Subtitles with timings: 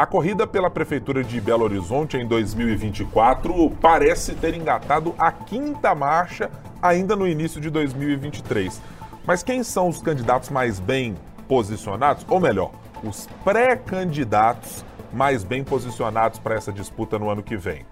[0.00, 6.50] A corrida pela Prefeitura de Belo Horizonte em 2024 parece ter engatado a quinta marcha
[6.80, 8.80] ainda no início de 2023.
[9.26, 12.24] Mas quem são os candidatos mais bem posicionados?
[12.30, 12.70] Ou melhor,
[13.04, 17.84] os pré-candidatos mais bem posicionados para essa disputa no ano que vem?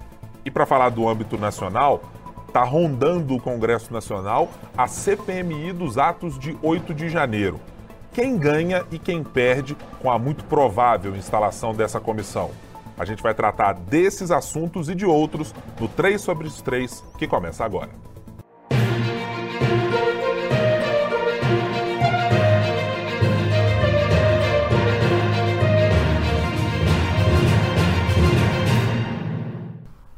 [0.46, 2.02] E para falar do âmbito nacional,
[2.46, 7.60] está rondando o Congresso Nacional a CPMI dos atos de 8 de janeiro
[8.12, 12.50] quem ganha e quem perde com a muito provável instalação dessa comissão.
[12.98, 17.28] A gente vai tratar desses assuntos e de outros no 3 sobre os 3, que
[17.28, 17.90] começa agora.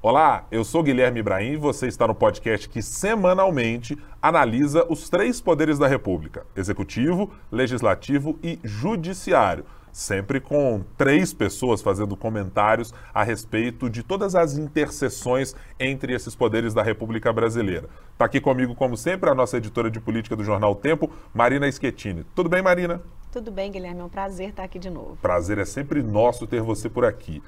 [0.03, 5.43] Olá, eu sou Guilherme Ibrahim e você está no podcast que semanalmente analisa os três
[5.43, 9.63] poderes da República: Executivo, Legislativo e Judiciário.
[9.93, 16.73] Sempre com três pessoas fazendo comentários a respeito de todas as interseções entre esses poderes
[16.73, 17.91] da República Brasileira.
[18.15, 22.25] Está aqui comigo, como sempre, a nossa editora de política do Jornal Tempo, Marina Schettini.
[22.35, 23.03] Tudo bem, Marina?
[23.31, 24.01] Tudo bem, Guilherme.
[24.01, 25.19] É um prazer estar aqui de novo.
[25.21, 27.43] Prazer é sempre nosso ter você por aqui.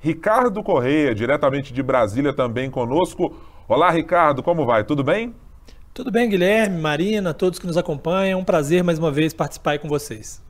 [0.00, 3.36] Ricardo Correia, diretamente de Brasília, também conosco.
[3.66, 4.84] Olá, Ricardo, como vai?
[4.84, 5.34] Tudo bem?
[5.92, 8.38] Tudo bem, Guilherme, Marina, todos que nos acompanham.
[8.38, 10.40] Um prazer mais uma vez participar com vocês.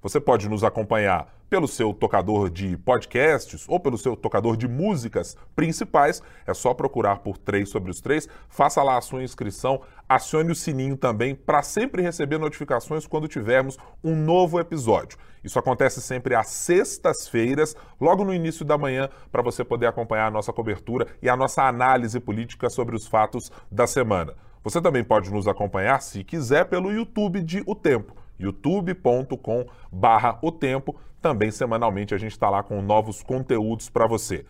[0.00, 5.36] Você pode nos acompanhar pelo seu tocador de podcasts ou pelo seu tocador de músicas
[5.56, 6.22] principais.
[6.46, 8.28] É só procurar por 3 sobre os 3.
[8.48, 13.78] Faça lá a sua inscrição, acione o sininho também para sempre receber notificações quando tivermos
[14.04, 15.18] um novo episódio.
[15.42, 20.30] Isso acontece sempre às sextas-feiras, logo no início da manhã, para você poder acompanhar a
[20.30, 24.34] nossa cobertura e a nossa análise política sobre os fatos da semana.
[24.62, 30.52] Você também pode nos acompanhar, se quiser, pelo YouTube de O Tempo youtube.com barra o
[30.52, 30.96] tempo.
[31.20, 34.44] Também semanalmente a gente está lá com novos conteúdos para você.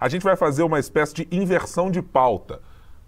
[0.00, 2.60] A gente vai fazer uma espécie de inversão de pauta.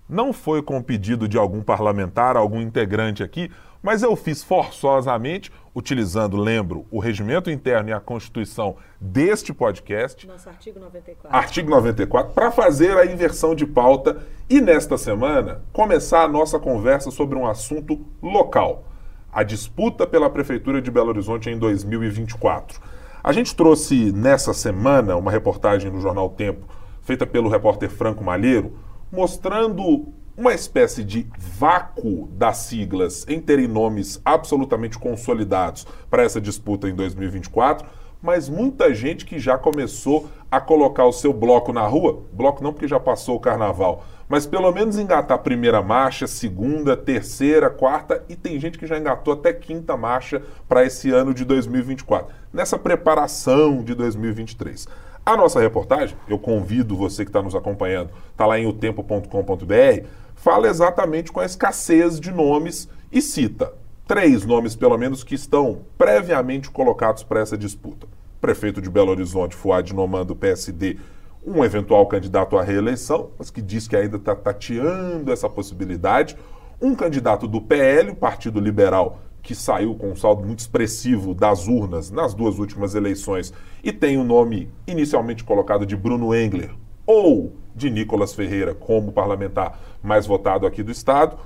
[0.08, 3.50] Não foi com pedido de algum parlamentar, algum integrante aqui,
[3.82, 10.26] mas eu fiz forçosamente, utilizando, lembro, o regimento interno e a constituição deste podcast.
[10.26, 11.38] Nosso artigo 94.
[11.38, 17.10] Artigo 94, para fazer a inversão de pauta e, nesta semana, começar a nossa conversa
[17.10, 18.89] sobre um assunto local
[19.32, 22.80] a disputa pela Prefeitura de Belo Horizonte em 2024.
[23.22, 26.66] A gente trouxe nessa semana uma reportagem no jornal Tempo,
[27.02, 28.72] feita pelo repórter Franco Malheiro,
[29.12, 36.88] mostrando uma espécie de vácuo das siglas em terem nomes absolutamente consolidados para essa disputa
[36.88, 37.86] em 2024,
[38.22, 42.72] mas muita gente que já começou a colocar o seu bloco na rua, bloco não
[42.72, 48.22] porque já passou o carnaval, mas pelo menos engatar a primeira marcha, segunda, terceira, quarta
[48.28, 52.78] e tem gente que já engatou até quinta marcha para esse ano de 2024, nessa
[52.78, 54.86] preparação de 2023.
[55.26, 60.68] A nossa reportagem, eu convido você que está nos acompanhando, está lá em otempo.com.br, fala
[60.68, 63.74] exatamente com a escassez de nomes e cita
[64.10, 68.08] três nomes, pelo menos, que estão previamente colocados para essa disputa.
[68.40, 70.98] Prefeito de Belo Horizonte, Fuad Noman, do PSD,
[71.44, 76.36] um eventual candidato à reeleição, mas que diz que ainda está tateando essa possibilidade.
[76.80, 81.66] Um candidato do PL, o Partido Liberal, que saiu com um saldo muito expressivo das
[81.66, 83.52] urnas nas duas últimas eleições
[83.82, 86.70] e tem o nome inicialmente colocado de Bruno Engler
[87.06, 91.36] ou de Nicolas Ferreira como parlamentar mais votado aqui do Estado.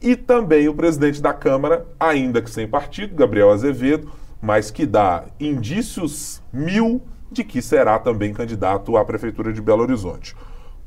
[0.00, 4.10] E também o presidente da Câmara, ainda que sem partido, Gabriel Azevedo,
[4.40, 7.00] mas que dá indícios mil
[7.32, 10.36] de que será também candidato à Prefeitura de Belo Horizonte.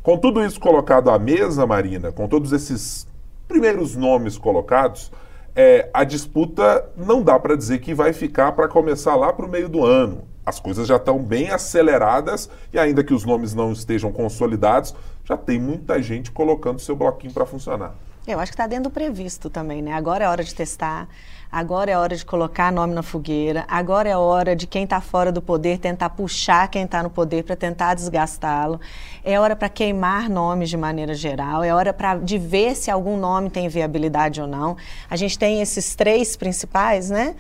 [0.02, 3.08] Com tudo isso colocado à mesa, Marina, com todos esses
[3.48, 5.12] primeiros nomes colocados,
[5.56, 9.50] é, a disputa não dá para dizer que vai ficar para começar lá para o
[9.50, 10.24] meio do ano.
[10.46, 15.36] As coisas já estão bem aceleradas e, ainda que os nomes não estejam consolidados, já
[15.36, 17.96] tem muita gente colocando seu bloquinho para funcionar.
[18.28, 19.94] Eu acho que está dentro do previsto também, né?
[19.94, 21.08] Agora é hora de testar,
[21.56, 25.32] agora é hora de colocar nome na fogueira, agora é hora de quem está fora
[25.32, 28.78] do poder tentar puxar quem está no poder para tentar desgastá-lo.
[29.24, 33.16] É hora para queimar nomes de maneira geral, é hora pra, de ver se algum
[33.16, 34.76] nome tem viabilidade ou não.
[35.10, 37.38] A gente tem esses três principais, né?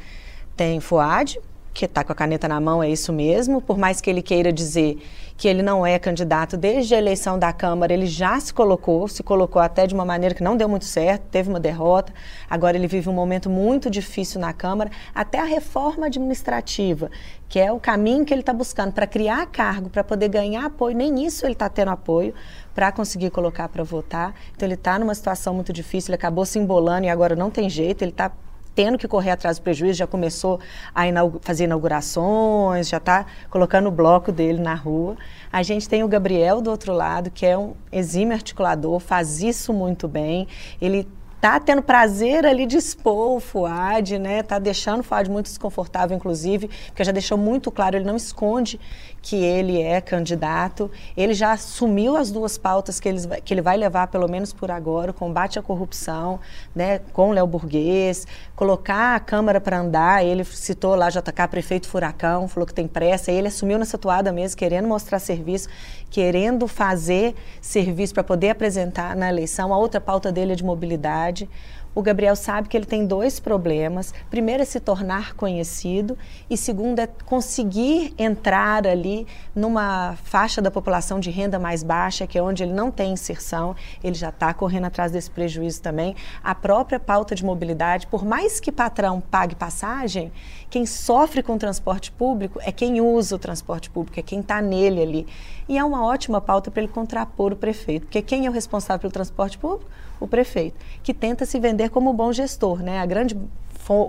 [0.56, 1.38] Tem Fuad,
[1.74, 4.54] que está com a caneta na mão, é isso mesmo, por mais que ele queira
[4.54, 4.98] dizer
[5.38, 9.22] que ele não é candidato desde a eleição da Câmara, ele já se colocou, se
[9.22, 12.14] colocou até de uma maneira que não deu muito certo, teve uma derrota.
[12.50, 17.12] Agora ele vive um momento muito difícil na Câmara, até a reforma administrativa,
[17.50, 20.96] que é o caminho que ele está buscando para criar cargo, para poder ganhar apoio,
[20.96, 22.34] nem isso ele está tendo apoio
[22.74, 24.34] para conseguir colocar para votar.
[24.56, 27.70] Então ele está numa situação muito difícil, ele acabou se embolando e agora não tem
[27.70, 28.32] jeito, ele está
[28.76, 30.60] tendo que correr atrás do prejuízo, já começou
[30.94, 31.04] a
[31.42, 35.16] fazer inaugurações, já está colocando o bloco dele na rua.
[35.52, 39.74] A gente tem o Gabriel do outro lado, que é um exímio articulador, faz isso
[39.74, 40.48] muito bem.
[40.82, 41.08] Ele
[41.40, 44.42] tá tendo prazer ali de expor o Fuad, né?
[44.42, 48.80] Tá deixando o Fuad muito desconfortável, inclusive, porque já deixou muito claro, ele não esconde
[49.26, 50.92] que ele é candidato.
[51.18, 54.70] Ele já assumiu as duas pautas que ele, que ele vai levar, pelo menos por
[54.70, 56.40] agora, o combate à corrupção,
[56.76, 60.24] né, com o Léo Burguês, colocar a Câmara para andar.
[60.24, 63.32] Ele citou lá JK, prefeito Furacão, falou que tem pressa.
[63.32, 65.70] Ele assumiu nessa toada mesmo, querendo mostrar serviço,
[66.12, 69.74] querendo fazer serviço para poder apresentar na eleição.
[69.74, 71.50] A outra pauta dele é de mobilidade
[71.96, 74.14] o Gabriel sabe que ele tem dois problemas.
[74.30, 76.18] Primeiro é se tornar conhecido
[76.50, 79.26] e segundo é conseguir entrar ali
[79.56, 83.74] numa faixa da população de renda mais baixa, que é onde ele não tem inserção.
[84.04, 86.16] Ele já está correndo atrás desse prejuízo também.
[86.44, 90.34] A própria pauta de mobilidade, por mais que patrão pague passagem,
[90.70, 94.62] quem sofre com o transporte público é quem usa o transporte público, é quem está
[94.62, 95.28] nele ali.
[95.68, 99.02] E é uma ótima pauta para ele contrapor o prefeito, porque quem é o responsável
[99.02, 99.90] pelo transporte público?
[100.20, 102.82] O prefeito, que tenta se vender como bom gestor.
[102.82, 103.00] Né?
[103.00, 103.38] A grande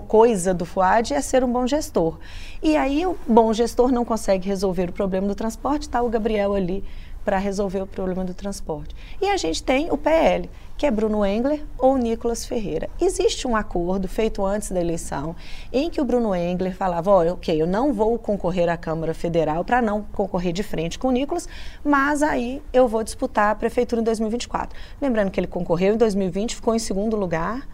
[0.07, 2.17] coisa do FUAD é ser um bom gestor.
[2.63, 6.55] E aí o bom gestor não consegue resolver o problema do transporte, está o Gabriel
[6.55, 6.83] ali
[7.27, 8.95] para resolver o problema do transporte.
[9.21, 12.89] E a gente tem o PL, que é Bruno Engler ou Nicolas Ferreira.
[13.01, 15.35] Existe um acordo feito antes da eleição
[15.73, 19.65] em que o Bruno Engler falava: olha, ok, eu não vou concorrer à Câmara Federal
[19.65, 21.49] para não concorrer de frente com o Nicolas,
[21.83, 24.79] mas aí eu vou disputar a prefeitura em 2024.
[25.01, 27.67] Lembrando que ele concorreu em 2020, ficou em segundo lugar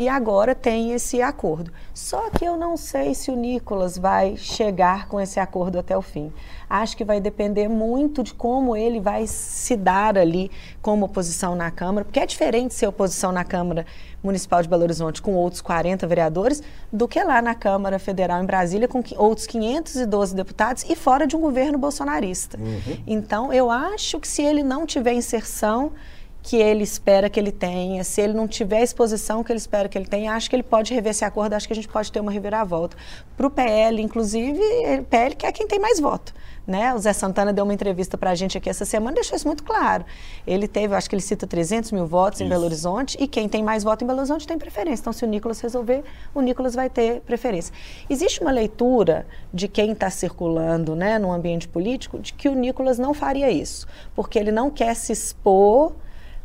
[0.00, 1.70] e agora tem esse acordo.
[1.92, 6.00] Só que eu não sei se o Nicolas vai chegar com esse acordo até o
[6.00, 6.32] fim.
[6.70, 10.50] Acho que vai depender muito de como ele vai se dar ali
[10.80, 13.84] como oposição na Câmara, porque é diferente ser oposição na Câmara
[14.22, 18.46] Municipal de Belo Horizonte com outros 40 vereadores do que lá na Câmara Federal em
[18.46, 22.58] Brasília com outros 512 deputados e fora de um governo bolsonarista.
[22.58, 22.96] Uhum.
[23.06, 25.92] Então, eu acho que se ele não tiver inserção
[26.42, 29.88] que ele espera que ele tenha, se ele não tiver a exposição que ele espera
[29.88, 32.10] que ele tenha, acho que ele pode rever esse acordo, acho que a gente pode
[32.10, 32.96] ter uma reviravolta.
[33.36, 34.60] Para o PL, inclusive,
[34.98, 36.32] o PL que é quem tem mais voto.
[36.66, 36.94] Né?
[36.94, 39.46] O Zé Santana deu uma entrevista para a gente aqui essa semana e deixou isso
[39.46, 40.04] muito claro.
[40.46, 42.46] Ele teve, acho que ele cita 300 mil votos isso.
[42.46, 45.02] em Belo Horizonte e quem tem mais voto em Belo Horizonte tem preferência.
[45.02, 46.04] Então, se o Nicolas resolver,
[46.34, 47.74] o Nicolas vai ter preferência.
[48.08, 52.98] Existe uma leitura de quem está circulando né, no ambiente político de que o Nicolas
[52.98, 55.92] não faria isso, porque ele não quer se expor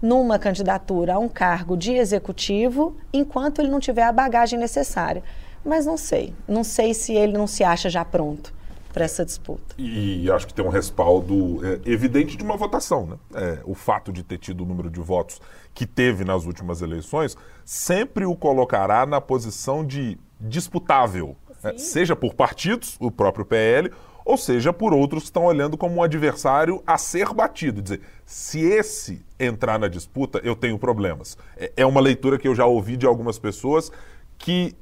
[0.06, 5.24] numa candidatura a um cargo de executivo enquanto ele não tiver a bagagem necessária.
[5.66, 6.32] Mas não sei.
[6.48, 8.54] Não sei se ele não se acha já pronto
[8.94, 9.76] para essa disputa.
[9.78, 13.08] E acho que tem um respaldo é, evidente de uma votação.
[13.08, 13.18] Né?
[13.34, 15.42] É, o fato de ter tido o número de votos
[15.74, 17.36] que teve nas últimas eleições
[17.66, 23.92] sempre o colocará na posição de disputável, é, seja por partidos, o próprio PL,
[24.26, 27.80] ou seja, por outros que estão olhando como um adversário a ser batido.
[27.80, 31.38] Dizer, se esse entrar na disputa, eu tenho problemas.
[31.56, 33.92] É, é uma leitura que eu já ouvi de algumas pessoas
[34.40, 34.76] que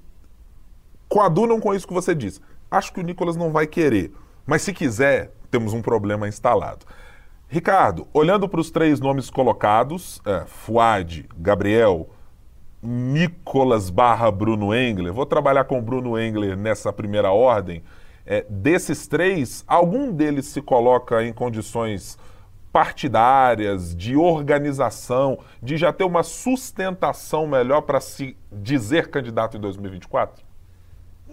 [1.10, 2.42] coadunam com isso que você diz.
[2.72, 4.14] Acho que o Nicolas não vai querer,
[4.46, 6.86] mas se quiser, temos um problema instalado.
[7.50, 12.10] Ricardo, olhando para os três nomes colocados, é, Fuad, Gabriel,
[12.82, 17.84] Nicolas barra Bruno Engler, vou trabalhar com Bruno Engler nessa primeira ordem.
[18.26, 22.18] É, desses três, algum deles se coloca em condições
[22.72, 30.44] partidárias, de organização, de já ter uma sustentação melhor para se dizer candidato em 2024?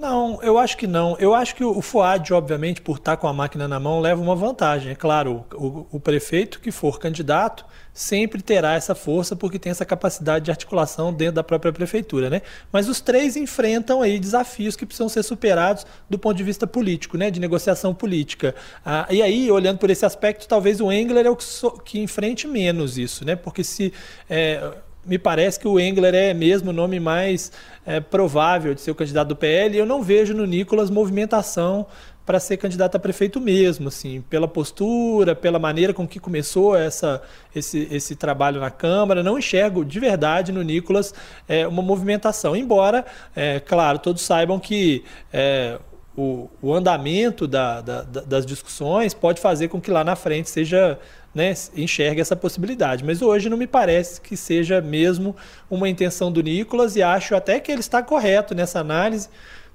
[0.00, 1.14] Não, eu acho que não.
[1.18, 4.34] Eu acho que o FUAD, obviamente, por estar com a máquina na mão, leva uma
[4.34, 4.92] vantagem.
[4.92, 9.84] É claro, o, o, prefeito que for candidato sempre terá essa força porque tem essa
[9.84, 12.40] capacidade de articulação dentro da própria prefeitura, né?
[12.72, 17.18] Mas os três enfrentam aí desafios que precisam ser superados do ponto de vista político,
[17.18, 17.30] né?
[17.30, 18.54] De negociação política.
[18.82, 22.00] Ah, e aí, olhando por esse aspecto, talvez o Engler é o que, so, que
[22.00, 23.36] enfrente menos isso, né?
[23.36, 23.92] Porque se...
[24.30, 27.50] É, me parece que o Engler é mesmo o nome mais
[27.86, 29.76] é, provável de ser o candidato do PL.
[29.76, 31.86] Eu não vejo no Nicolas movimentação
[32.26, 37.20] para ser candidato a prefeito mesmo, assim, pela postura, pela maneira com que começou essa,
[37.52, 39.22] esse, esse trabalho na Câmara.
[39.22, 41.12] Não enxergo de verdade no Nicolas
[41.48, 42.54] é, uma movimentação.
[42.54, 43.04] Embora,
[43.34, 45.02] é, claro, todos saibam que
[45.32, 45.78] é,
[46.16, 50.98] o, o, andamento da, da, das discussões pode fazer com que lá na frente seja
[51.34, 53.04] né, enxergue essa possibilidade.
[53.04, 55.36] Mas hoje não me parece que seja mesmo
[55.70, 59.28] uma intenção do Nicolas e acho até que ele está correto nessa análise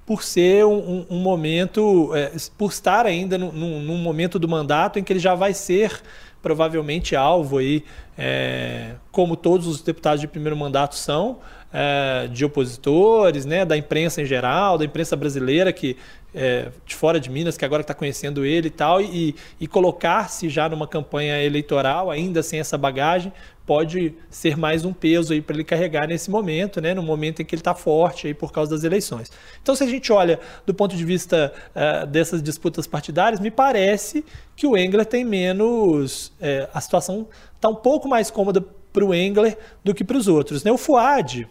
[0.04, 5.00] por ser um, um, um momento, é, por estar ainda num, num, momento do mandato
[5.00, 6.00] em que ele já vai ser
[6.46, 7.82] provavelmente alvo aí,
[8.16, 11.40] é, como todos os deputados de primeiro mandato são,
[11.72, 15.96] é, de opositores, né, da imprensa em geral, da imprensa brasileira que
[16.32, 20.48] é, de fora de Minas, que agora está conhecendo ele e tal, e, e colocar-se
[20.48, 23.32] já numa campanha eleitoral, ainda sem essa bagagem,
[23.66, 27.44] pode ser mais um peso aí para ele carregar nesse momento, né, no momento em
[27.44, 29.30] que ele está forte aí por causa das eleições.
[29.60, 34.24] Então, se a gente olha do ponto de vista uh, dessas disputas partidárias, me parece
[34.54, 39.12] que o Engler tem menos, uh, a situação está um pouco mais cômoda para o
[39.12, 40.62] Engler do que para os outros.
[40.62, 40.70] Né?
[40.70, 41.48] O Fuad,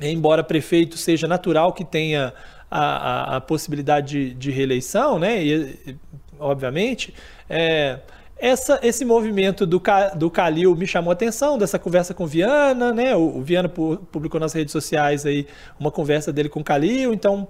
[0.00, 2.32] embora prefeito seja natural que tenha
[2.70, 5.44] a, a, a possibilidade de, de, reeleição, né?
[5.44, 5.96] E,
[6.38, 7.12] obviamente,
[7.48, 7.98] é,
[8.40, 9.82] essa, esse movimento do,
[10.16, 13.14] do Calil me chamou a atenção, dessa conversa com Viana, né?
[13.14, 15.46] O, o Viana publicou nas redes sociais aí
[15.78, 17.46] uma conversa dele com o Calil, então,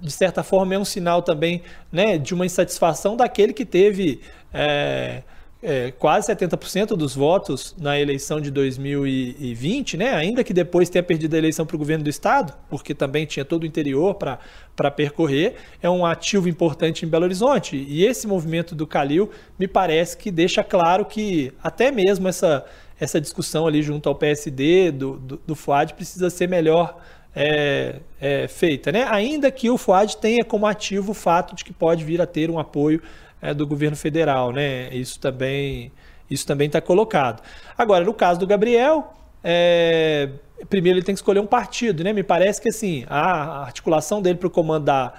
[0.00, 1.62] de certa forma, é um sinal também
[1.92, 4.20] né, de uma insatisfação daquele que teve.
[4.52, 5.22] É,
[5.64, 10.14] é, quase 70% dos votos na eleição de 2020, né?
[10.14, 13.46] ainda que depois tenha perdido a eleição para o governo do estado, porque também tinha
[13.46, 17.76] todo o interior para percorrer, é um ativo importante em Belo Horizonte.
[17.76, 22.66] E esse movimento do Calil me parece que deixa claro que até mesmo essa,
[23.00, 27.00] essa discussão ali junto ao PSD, do, do, do FUAD, precisa ser melhor
[27.34, 28.92] é, é, feita.
[28.92, 29.06] Né?
[29.08, 32.50] Ainda que o FUAD tenha como ativo o fato de que pode vir a ter
[32.50, 33.02] um apoio
[33.44, 34.88] é, do governo federal, né?
[34.94, 35.92] Isso também
[36.30, 37.42] isso também está colocado.
[37.76, 40.30] Agora, no caso do Gabriel, é,
[40.70, 42.12] primeiro ele tem que escolher um partido, né?
[42.12, 45.12] Me parece que assim a articulação dele para o comando da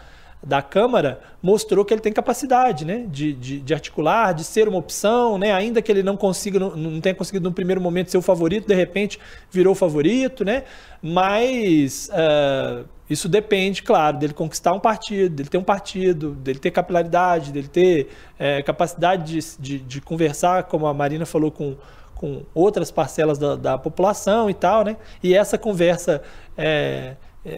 [0.46, 4.78] da Câmara mostrou que ele tem capacidade né, de, de, de, articular, de ser uma
[4.78, 8.18] opção, né, ainda que ele não consiga, não, não tenha conseguido no primeiro momento ser
[8.18, 9.20] o favorito, de repente
[9.52, 10.64] virou o favorito, né,
[11.02, 16.70] mas uh, isso depende, claro, dele conquistar um partido, dele ter um partido, dele ter
[16.70, 21.76] capilaridade, dele ter é, capacidade de, de, de, conversar, como a Marina falou, com,
[22.16, 24.98] com outras parcelas da, da população e tal, né?
[25.22, 26.24] E essa conversa
[26.58, 27.16] é,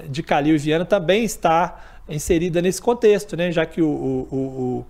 [0.10, 3.52] de Calil e Viana também está inserida nesse contexto, né?
[3.52, 4.86] Já que o, o, o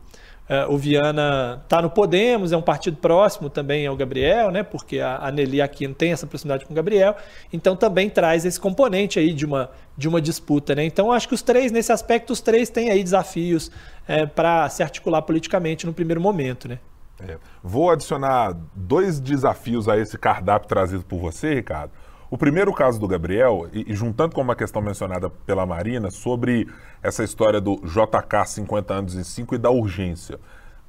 [0.49, 4.63] é, o Viana está no Podemos, é um partido próximo também ao Gabriel, né?
[4.63, 7.17] Porque a, a Nelly Aquino tem essa proximidade com o Gabriel,
[7.51, 10.85] então também traz esse componente aí de uma, de uma disputa, né?
[10.85, 13.69] Então acho que os três, nesse aspecto, os três têm aí desafios
[14.07, 16.79] é, para se articular politicamente no primeiro momento, né?
[17.27, 17.37] É.
[17.61, 21.91] Vou adicionar dois desafios a esse cardápio trazido por você, Ricardo.
[22.29, 26.67] O primeiro caso do Gabriel, e, e, juntando com uma questão mencionada pela Marina, sobre
[27.01, 30.37] essa história do JK 50 anos em 5 e da urgência.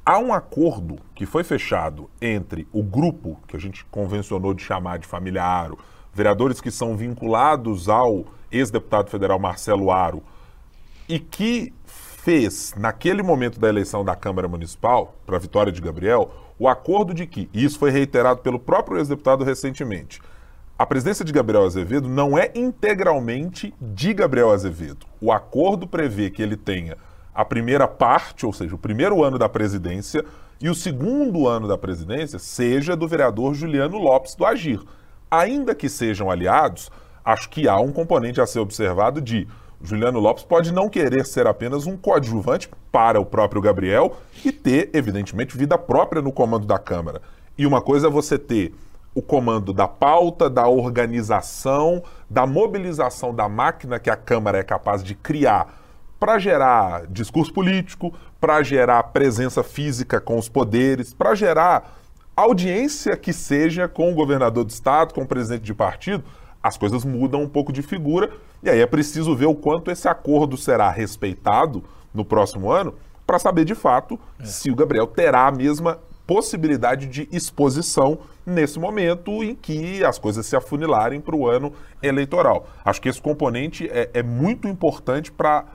[0.05, 4.99] Há um acordo que foi fechado entre o grupo, que a gente convencionou de chamar
[4.99, 5.79] de família Aro,
[6.13, 10.25] vereadores que são vinculados ao ex-deputado federal Marcelo Aro,
[11.09, 16.33] e que fez, naquele momento da eleição da Câmara Municipal, para a vitória de Gabriel,
[16.59, 20.21] o acordo de que, e isso foi reiterado pelo próprio ex-deputado recentemente,
[20.79, 25.07] a presidência de Gabriel Azevedo não é integralmente de Gabriel Azevedo.
[25.21, 26.97] O acordo prevê que ele tenha
[27.35, 30.25] a primeira parte, ou seja, o primeiro ano da presidência,
[30.61, 34.81] e o segundo ano da presidência seja do vereador Juliano Lopes do Agir.
[35.29, 36.93] Ainda que sejam aliados,
[37.25, 39.49] acho que há um componente a ser observado de
[39.83, 44.91] Juliano Lopes pode não querer ser apenas um coadjuvante para o próprio Gabriel e ter,
[44.93, 47.21] evidentemente, vida própria no comando da Câmara.
[47.57, 48.73] E uma coisa é você ter
[49.19, 55.03] o comando da pauta, da organização, da mobilização da máquina que a Câmara é capaz
[55.03, 55.75] de criar
[56.21, 61.99] para gerar discurso político, para gerar presença física com os poderes, para gerar
[62.37, 66.23] audiência que seja com o governador do estado, com o presidente de partido,
[66.63, 68.31] as coisas mudam um pouco de figura
[68.63, 71.83] e aí é preciso ver o quanto esse acordo será respeitado
[72.15, 72.95] no próximo ano
[73.27, 74.45] para saber de fato é.
[74.45, 80.47] se o Gabriel terá a mesma possibilidade de exposição nesse momento em que as coisas
[80.47, 82.67] se afunilarem para o ano eleitoral.
[82.85, 85.67] Acho que esse componente é, é muito importante para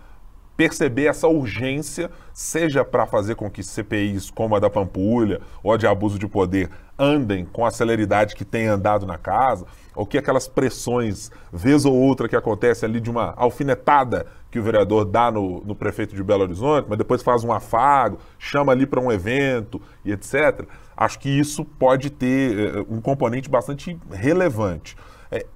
[0.55, 5.77] perceber essa urgência, seja para fazer com que CPIs como a da Pampulha ou a
[5.77, 10.17] de abuso de poder andem com a celeridade que tem andado na casa, ou que
[10.17, 15.31] aquelas pressões, vez ou outra, que acontece ali de uma alfinetada que o vereador dá
[15.31, 19.12] no, no prefeito de Belo Horizonte, mas depois faz um afago, chama ali para um
[19.12, 20.67] evento e etc.
[20.95, 24.95] Acho que isso pode ter uh, um componente bastante relevante.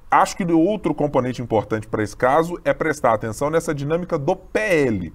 [0.10, 5.14] Acho que outro componente importante para esse caso é prestar atenção nessa dinâmica do PL.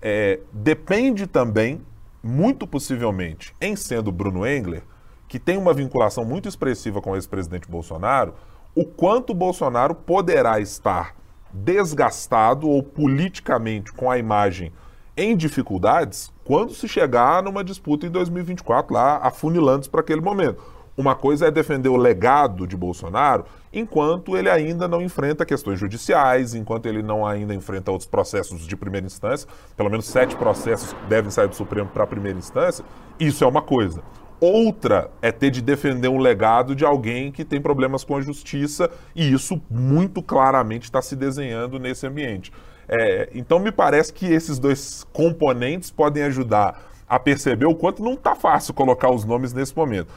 [0.00, 1.82] É, depende também,
[2.22, 4.82] muito possivelmente, em sendo Bruno Engler,
[5.28, 8.34] que tem uma vinculação muito expressiva com o ex-presidente Bolsonaro,
[8.74, 11.14] o quanto Bolsonaro poderá estar
[11.52, 14.72] desgastado ou politicamente com a imagem
[15.16, 20.62] em dificuldades quando se chegar numa disputa em 2024 lá afunilando para aquele momento.
[21.00, 26.54] Uma coisa é defender o legado de Bolsonaro enquanto ele ainda não enfrenta questões judiciais,
[26.54, 31.30] enquanto ele não ainda enfrenta outros processos de primeira instância, pelo menos sete processos devem
[31.30, 32.84] sair do Supremo para a primeira instância,
[33.18, 34.02] isso é uma coisa.
[34.38, 38.90] Outra é ter de defender um legado de alguém que tem problemas com a justiça,
[39.16, 42.52] e isso muito claramente está se desenhando nesse ambiente.
[42.86, 48.12] É, então, me parece que esses dois componentes podem ajudar a perceber o quanto não
[48.12, 50.12] está fácil colocar os nomes nesse momento.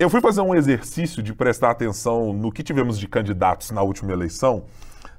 [0.00, 4.12] Eu fui fazer um exercício de prestar atenção no que tivemos de candidatos na última
[4.12, 4.64] eleição.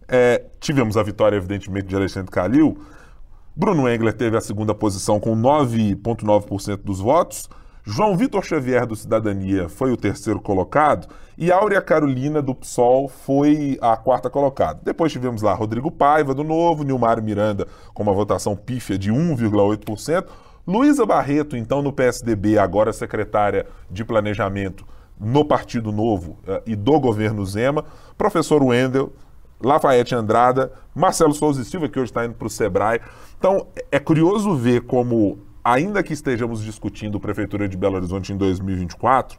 [0.07, 2.79] É, tivemos a vitória, evidentemente, de Alexandre Calil.
[3.55, 7.47] Bruno Engler teve a segunda posição com 9,9% dos votos.
[7.83, 11.07] João Vitor Xavier, do Cidadania, foi o terceiro colocado
[11.38, 14.79] e Áurea Carolina, do PSOL, foi a quarta colocada.
[14.83, 20.25] Depois tivemos lá Rodrigo Paiva, do Novo, Nilmar Miranda, com uma votação pífia de 1,8%.
[20.71, 24.85] Luísa Barreto, então no PSDB, agora secretária de Planejamento
[25.19, 27.83] no Partido Novo uh, e do governo Zema.
[28.17, 29.11] Professor Wendel,
[29.61, 33.01] Lafayette Andrada, Marcelo Souza e Silva, que hoje está indo para o Sebrae.
[33.37, 39.37] Então, é curioso ver como ainda que estejamos discutindo Prefeitura de Belo Horizonte em 2024,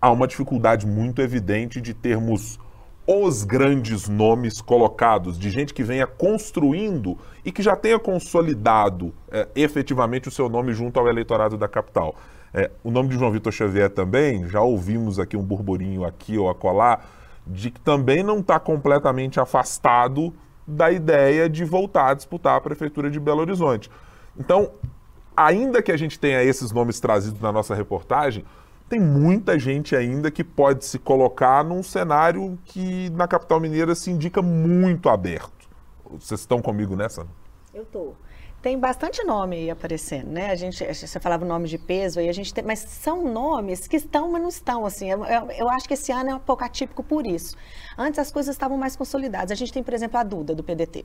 [0.00, 2.58] há uma dificuldade muito evidente de termos
[3.06, 9.46] os grandes nomes colocados, de gente que venha construindo e que já tenha consolidado é,
[9.54, 12.14] efetivamente o seu nome junto ao eleitorado da capital.
[12.52, 16.48] É, o nome de João Vitor Xavier também, já ouvimos aqui um burburinho aqui ou
[16.48, 17.00] acolá,
[17.46, 20.32] de que também não está completamente afastado
[20.66, 23.90] da ideia de voltar a disputar a Prefeitura de Belo Horizonte.
[24.38, 24.70] Então,
[25.36, 28.44] ainda que a gente tenha esses nomes trazidos na nossa reportagem,
[28.88, 34.10] tem muita gente ainda que pode se colocar num cenário que na capital mineira se
[34.10, 35.68] indica muito aberto.
[36.10, 37.26] Vocês estão comigo nessa?
[37.72, 38.16] Eu estou.
[38.64, 40.50] Tem bastante nome aparecendo, né?
[40.50, 43.86] A gente, você falava o nome de peso aí, a gente tem, mas são nomes
[43.86, 45.10] que estão, mas não estão, assim.
[45.10, 47.56] Eu, eu, acho que esse ano é um pouco atípico por isso.
[47.98, 49.50] Antes as coisas estavam mais consolidadas.
[49.50, 51.04] A gente tem, por exemplo, a Duda, do PDT.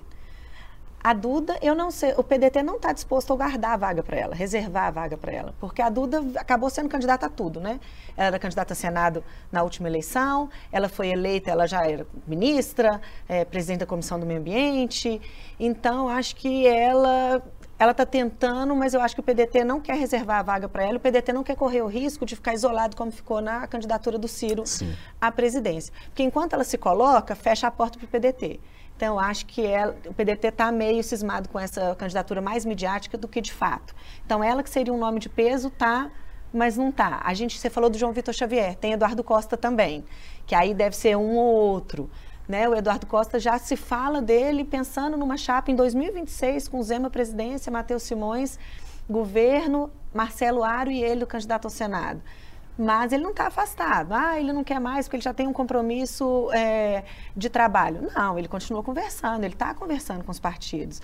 [1.02, 4.18] A Duda, eu não sei, o PDT não está disposto a guardar a vaga para
[4.18, 7.80] ela, reservar a vaga para ela, porque a Duda acabou sendo candidata a tudo, né?
[8.18, 13.00] Ela era candidata a Senado na última eleição, ela foi eleita, ela já era ministra,
[13.30, 15.22] é, presidente da Comissão do Meio Ambiente,
[15.58, 17.42] então acho que ela
[17.80, 20.84] ela está tentando, mas eu acho que o PDT não quer reservar a vaga para
[20.84, 24.18] ela, o PDT não quer correr o risco de ficar isolado como ficou na candidatura
[24.18, 24.94] do Ciro Sim.
[25.20, 25.94] à presidência.
[26.08, 28.60] Porque enquanto ela se coloca, fecha a porta para o PDT.
[29.00, 33.30] Então, acho que ela, o PDT está meio cismado com essa candidatura mais midiática do
[33.30, 33.96] que de fato.
[34.26, 36.12] Então, ela que seria um nome de peso, tá,
[36.54, 37.22] mas não tá.
[37.24, 40.04] A gente, você falou do João Vitor Xavier, tem Eduardo Costa também,
[40.46, 42.10] que aí deve ser um ou outro.
[42.46, 42.68] Né?
[42.68, 47.72] O Eduardo Costa já se fala dele pensando numa chapa em 2026 com Zema presidência,
[47.72, 48.60] Matheus Simões,
[49.10, 52.22] governo, Marcelo Aro e ele, o candidato ao Senado
[52.80, 54.14] mas ele não está afastado.
[54.14, 57.04] Ah, ele não quer mais porque ele já tem um compromisso é,
[57.36, 58.10] de trabalho.
[58.16, 61.02] Não, ele continua conversando, ele está conversando com os partidos.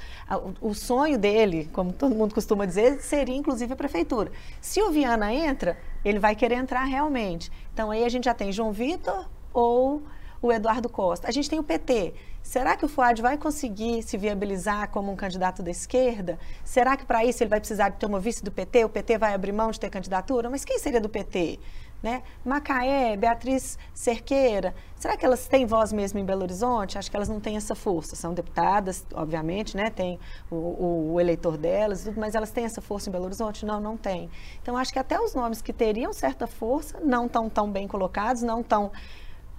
[0.62, 4.32] O, o, sonho dele, como todo mundo costuma dizer, seria inclusive a prefeitura.
[4.62, 7.52] Se o Viana entra, ele vai querer entrar realmente.
[7.74, 10.02] Então aí a gente já tem João Vitor ou
[10.42, 11.28] o Eduardo Costa.
[11.28, 12.14] A gente tem o PT.
[12.46, 16.38] Será que o Fuad vai conseguir se viabilizar como um candidato da esquerda?
[16.64, 18.86] Será que para isso ele vai precisar de ter uma vice do PT?
[18.86, 20.48] O PT vai abrir mão de ter candidatura?
[20.48, 21.60] Mas quem seria do PT?
[22.04, 22.22] Né?
[22.46, 27.00] Macaé, Beatriz Cerqueira, será que elas têm voz mesmo em Belo Horizonte?
[27.00, 28.16] Acho que elas não têm essa força.
[28.16, 29.90] São deputadas, obviamente, né?
[29.90, 30.20] tem
[30.52, 33.66] o, o, o eleitor delas, mas elas têm essa força em Belo Horizonte?
[33.66, 34.30] Não, não tem.
[34.62, 38.44] Então, acho que até os nomes que teriam certa força não estão tão bem colocados,
[38.44, 38.92] não estão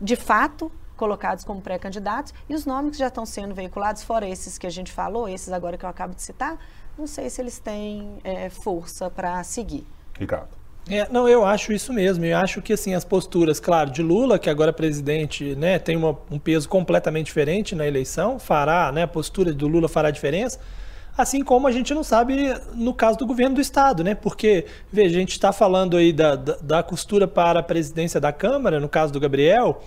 [0.00, 4.58] de fato colocados como pré-candidatos e os nomes que já estão sendo veiculados, fora esses
[4.58, 6.58] que a gente falou, esses agora que eu acabo de citar,
[6.98, 9.86] não sei se eles têm é, força para seguir.
[10.18, 10.48] Ricardo.
[10.88, 12.24] É, não, eu acho isso mesmo.
[12.24, 15.96] Eu acho que assim as posturas, claro, de Lula, que agora é presidente, né, tem
[15.96, 20.60] uma, um peso completamente diferente na eleição, fará, né, a postura do Lula fará diferença.
[21.16, 24.14] Assim como a gente não sabe no caso do governo do Estado, né?
[24.14, 28.32] Porque, veja, a gente está falando aí da, da, da, costura para a presidência da
[28.32, 29.82] Câmara, no caso do Gabriel,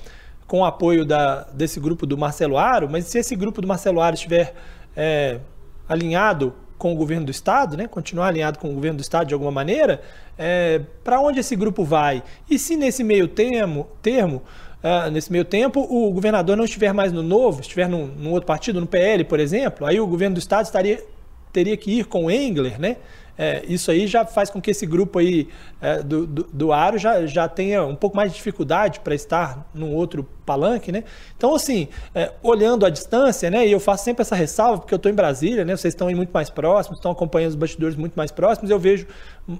[0.50, 4.02] com o apoio da, desse grupo do Marcelo Aro, mas se esse grupo do Marcelo
[4.02, 4.56] Aro estiver
[4.98, 5.40] é,
[5.88, 7.88] alinhado com o governo do Estado, né?
[7.88, 10.02] continuar alinhado com o governo do Estado de alguma maneira,
[10.36, 12.24] é, para onde esse grupo vai?
[12.50, 14.42] E se nesse meio termo, termo
[14.82, 18.48] Uh, nesse meio tempo, o governador não estiver mais no Novo, estiver num, num, outro
[18.48, 21.04] partido, no PL, por exemplo, aí o governo do Estado estaria
[21.52, 22.96] teria que ir com Engler, né?
[23.39, 25.47] É, isso aí já faz com que esse grupo aí
[25.80, 29.65] é, do, do, do, Aro já, já tenha um pouco mais de dificuldade para estar
[29.73, 31.06] num outro palanque, né?
[31.38, 33.65] Então, assim, é, olhando a distância, né?
[33.65, 35.73] E eu faço sempre essa ressalva, porque eu estou em Brasília, né?
[35.73, 39.08] Vocês estão aí muito mais próximos, estão acompanhando os bastidores muito mais próximos, eu vejo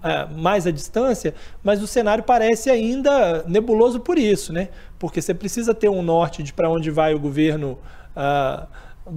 [0.04, 4.68] é, mais a distância, mas o cenário parece ainda nebuloso por isso, né?
[5.00, 7.80] Porque você precisa ter um norte de para onde vai o governo.
[8.14, 8.68] Uh,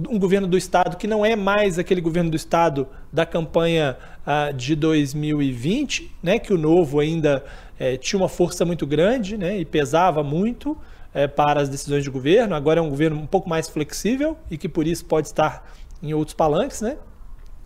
[0.09, 4.53] um governo do Estado que não é mais aquele governo do Estado da campanha uh,
[4.53, 7.43] de 2020, né, que o novo ainda
[7.79, 10.77] eh, tinha uma força muito grande né, e pesava muito
[11.13, 12.55] eh, para as decisões de governo.
[12.55, 15.69] Agora é um governo um pouco mais flexível e que por isso pode estar
[16.01, 16.81] em outros palanques.
[16.81, 16.97] Né?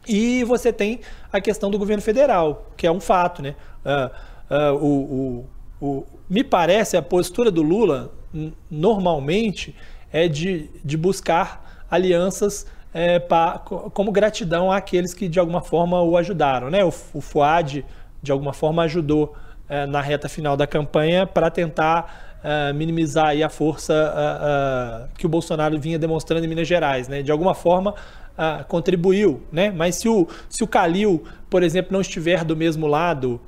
[0.08, 3.42] E você tem a questão do governo federal, que é um fato.
[3.42, 3.56] Né?
[3.86, 5.46] Uh, uh, o,
[5.82, 8.12] o, o, me parece a postura do Lula,
[8.72, 9.76] normalmente,
[10.12, 13.60] é de, de buscar alianças é, pra,
[13.94, 16.70] como gratidão àqueles que de alguma forma o ajudaram.
[16.70, 16.84] Né?
[16.84, 17.86] O, o Fuad,
[18.22, 19.36] de alguma forma, ajudou
[19.70, 25.26] é, na reta final da campanha para tentar é, minimizar a força é, é, que
[25.26, 27.08] o Bolsonaro vinha demonstrando em Minas Gerais.
[27.08, 27.22] Né?
[27.22, 27.94] De alguma forma,
[28.38, 29.44] é, contribuiu.
[29.52, 29.70] Né?
[29.70, 33.40] Mas se o, se o Calil, por exemplo, não estiver do mesmo lado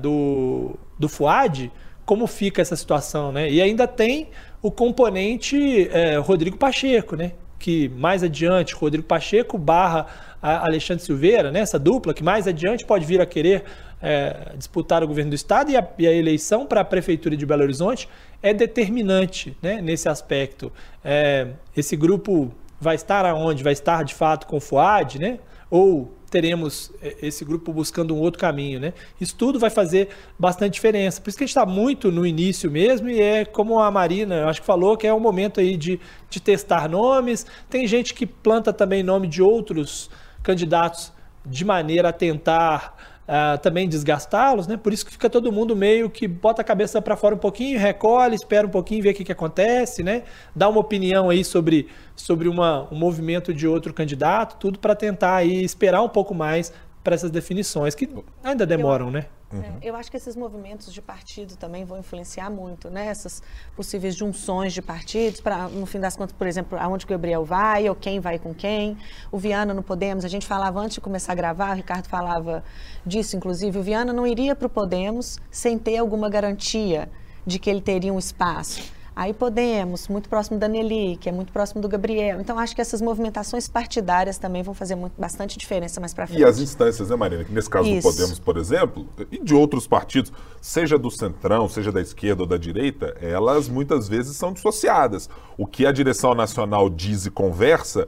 [0.00, 1.72] do, do Fuad,
[2.04, 3.32] como fica essa situação?
[3.32, 3.50] Né?
[3.50, 4.28] E ainda tem
[4.62, 5.90] o componente
[6.24, 7.32] Rodrigo Pacheco, né?
[7.58, 10.06] Que mais adiante Rodrigo Pacheco barra
[10.40, 13.64] Alexandre Silveira, né, essa dupla, que mais adiante pode vir a querer
[14.00, 17.44] é, disputar o governo do Estado e a, e a eleição para a Prefeitura de
[17.44, 18.08] Belo Horizonte
[18.42, 20.72] é determinante né, nesse aspecto.
[21.04, 23.64] É, esse grupo vai estar aonde?
[23.64, 25.38] Vai estar de fato com o FUAD, né?
[25.70, 28.92] ou teremos é, esse grupo buscando um outro caminho, né?
[29.18, 31.18] Isso tudo vai fazer bastante diferença.
[31.18, 34.44] Por isso que a gente está muito no início mesmo e é como a Marina,
[34.46, 37.46] acho que falou, que é um momento aí de, de testar nomes.
[37.70, 40.10] Tem gente que planta também nome de outros
[40.42, 41.10] candidatos
[41.46, 44.76] de maneira a tentar uh, também desgastá-los, né?
[44.76, 47.78] Por isso que fica todo mundo meio que bota a cabeça para fora um pouquinho,
[47.78, 50.22] recolhe, espera um pouquinho, vê o que, que acontece, né?
[50.54, 55.36] Dá uma opinião aí sobre, sobre uma, um movimento de outro candidato, tudo para tentar
[55.36, 58.08] aí esperar um pouco mais para essas definições, que
[58.42, 59.26] ainda demoram, eu, né?
[59.52, 59.62] Uhum.
[59.62, 63.06] É, eu acho que esses movimentos de partido também vão influenciar muito, né?
[63.06, 63.42] Essas
[63.76, 67.88] possíveis junções de partidos, para no fim das contas, por exemplo, aonde o Gabriel vai
[67.88, 68.98] ou quem vai com quem.
[69.30, 72.64] O Viana no Podemos, a gente falava antes de começar a gravar, o Ricardo falava
[73.04, 77.08] disso, inclusive, o Viana não iria para o Podemos sem ter alguma garantia
[77.46, 78.95] de que ele teria um espaço.
[79.16, 82.38] Aí Podemos, muito próximo da Nelly, que é muito próximo do Gabriel.
[82.38, 86.38] Então, acho que essas movimentações partidárias também vão fazer muito, bastante diferença mais para frente.
[86.38, 87.42] E as instâncias, né, Marina?
[87.42, 88.06] Que nesse caso Isso.
[88.06, 92.46] do Podemos, por exemplo, e de outros partidos, seja do centrão, seja da esquerda ou
[92.46, 95.30] da direita, elas muitas vezes são dissociadas.
[95.56, 98.06] O que a direção nacional diz e conversa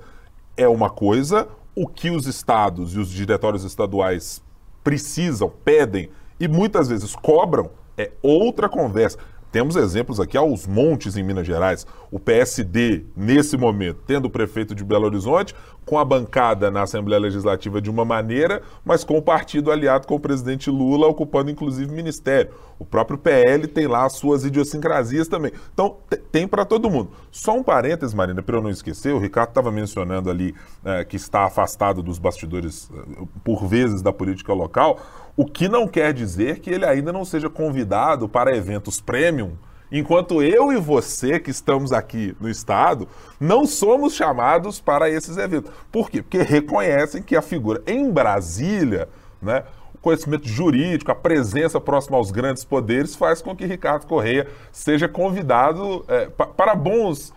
[0.59, 4.43] é uma coisa, o que os estados e os diretórios estaduais
[4.85, 9.19] precisam, pedem e muitas vezes cobram é outra conversa.
[9.51, 11.87] Temos exemplos aqui aos montes em Minas Gerais.
[12.11, 17.21] O PSD, nesse momento, tendo o prefeito de Belo Horizonte, com a bancada na Assembleia
[17.21, 21.91] Legislativa de uma maneira, mas com o partido aliado com o presidente Lula, ocupando inclusive
[21.91, 22.51] ministério.
[22.79, 25.51] O próprio PL tem lá as suas idiosincrasias também.
[25.73, 25.97] Então,
[26.31, 27.11] tem para todo mundo.
[27.31, 31.17] Só um parênteses, Marina, para eu não esquecer, o Ricardo estava mencionando ali é, que
[31.17, 35.01] está afastado dos bastidores, é, por vezes, da política local.
[35.37, 39.53] O que não quer dizer que ele ainda não seja convidado para eventos premium,
[39.91, 43.09] enquanto eu e você que estamos aqui no estado
[43.41, 45.71] não somos chamados para esses eventos.
[45.91, 46.23] Por quê?
[46.23, 49.09] Porque reconhecem que a figura em Brasília,
[49.41, 54.47] né, o conhecimento jurídico, a presença próxima aos grandes poderes faz com que Ricardo Correia
[54.71, 57.33] seja convidado é, para bons,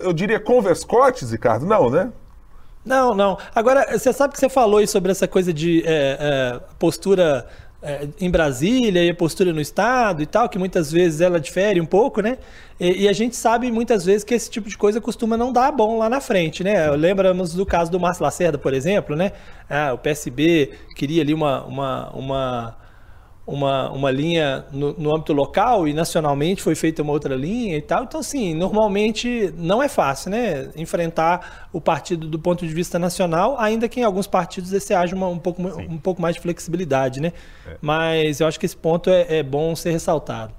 [0.00, 2.12] eu diria converscotes, Ricardo, não, né?
[2.84, 3.38] Não, não.
[3.54, 7.46] Agora, você sabe que você falou aí sobre essa coisa de é, é, postura
[7.82, 11.80] é, em Brasília e a postura no Estado e tal, que muitas vezes ela difere
[11.80, 12.38] um pouco, né?
[12.78, 15.72] E, e, a gente sabe muitas vezes que esse tipo de coisa costuma não dar
[15.72, 16.90] bom lá na frente, né?
[16.92, 19.32] Lembramos do caso do Márcio Lacerda, por exemplo, né?
[19.68, 22.76] Ah, o PSB queria ali uma, uma, uma
[23.46, 27.82] uma, uma linha no, no, âmbito local e nacionalmente foi feita uma outra linha e
[27.82, 28.04] tal.
[28.04, 30.70] Então, assim, normalmente não é fácil, né?
[30.76, 35.16] Enfrentar o partido do ponto de vista nacional, ainda que em alguns partidos esse haja
[35.16, 37.32] uma, um, pouco, um pouco mais de flexibilidade, né?
[37.66, 37.76] É.
[37.80, 40.54] Mas eu acho que esse ponto é, é bom ser ressaltado.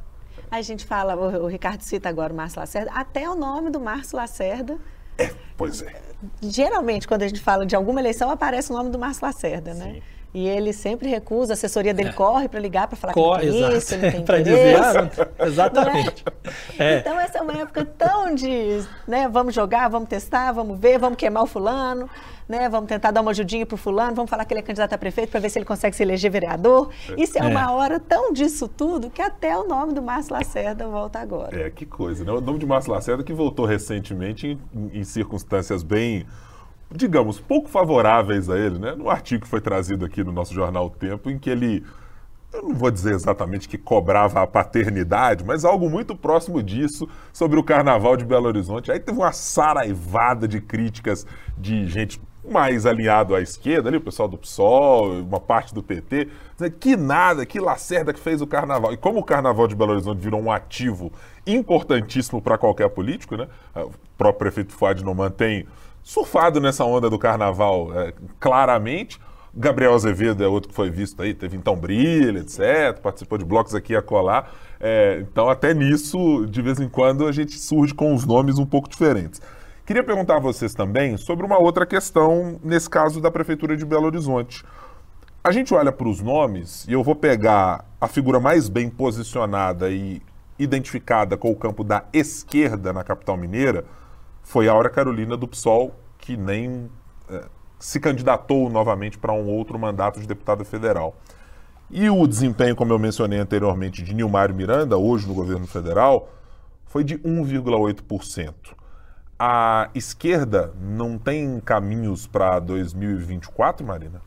[0.51, 3.79] A gente fala, o, o Ricardo cita agora o Márcio Lacerda, até o nome do
[3.79, 4.77] Márcio Lacerda.
[5.17, 6.01] É, pois é.
[6.41, 10.01] Geralmente, quando a gente fala de alguma eleição, aparece o nome do Márcio Lacerda, né?
[10.33, 12.13] E ele sempre recusa, a assessoria dele é.
[12.13, 16.25] corre para ligar para falar corre, que tem isso, ele tem Para desviar, exatamente.
[16.79, 16.99] É?
[16.99, 21.19] Então essa é uma época tão de, né, vamos jogar, vamos testar, vamos ver, vamos
[21.19, 22.09] queimar o fulano,
[22.49, 24.93] né, vamos tentar dar uma ajudinha para o fulano, vamos falar que ele é candidato
[24.93, 26.89] a prefeito para ver se ele consegue se eleger vereador.
[27.15, 30.87] Isso é, é, uma hora tão disso tudo que até o nome do Márcio Lacerda
[30.87, 31.67] volta agora.
[31.67, 32.31] É, que coisa, né?
[32.31, 36.25] O nome de Márcio Lacerda que voltou recentemente em, em circunstâncias bem
[36.95, 38.95] digamos, pouco favoráveis a ele, né?
[38.95, 41.83] No artigo que foi trazido aqui no nosso jornal o Tempo, em que ele,
[42.53, 47.59] eu não vou dizer exatamente que cobrava a paternidade, mas algo muito próximo disso sobre
[47.59, 48.91] o carnaval de Belo Horizonte.
[48.91, 51.25] Aí teve uma saraivada de críticas
[51.57, 56.27] de gente mais alinhado à esquerda, ali, o pessoal do PSOL, uma parte do PT,
[56.79, 58.93] que nada, que Lacerda que fez o carnaval.
[58.93, 61.11] E como o carnaval de Belo Horizonte virou um ativo
[61.47, 63.47] importantíssimo para qualquer político, né?
[63.75, 65.65] O próprio prefeito Fuad não mantém
[66.03, 69.19] surfado nessa onda do carnaval, é, claramente.
[69.55, 73.75] Gabriel Azevedo é outro que foi visto aí, teve então brilha, etc., participou de blocos
[73.75, 74.51] aqui a colar.
[74.79, 78.65] É, então, até nisso, de vez em quando, a gente surge com os nomes um
[78.65, 79.39] pouco diferentes.
[79.85, 84.05] Queria perguntar a vocês também sobre uma outra questão, nesse caso da Prefeitura de Belo
[84.05, 84.63] Horizonte.
[85.43, 89.89] A gente olha para os nomes, e eu vou pegar a figura mais bem posicionada
[89.89, 90.21] e
[90.57, 93.85] identificada com o campo da esquerda na capital mineira,
[94.43, 96.89] foi Aura Carolina do PSOL, que nem
[97.29, 97.45] é,
[97.79, 101.15] se candidatou novamente para um outro mandato de deputada federal.
[101.89, 106.29] E o desempenho, como eu mencionei anteriormente, de Nilmário Miranda, hoje no governo federal,
[106.85, 108.53] foi de 1,8%.
[109.37, 114.21] A esquerda não tem caminhos para 2024, Marina?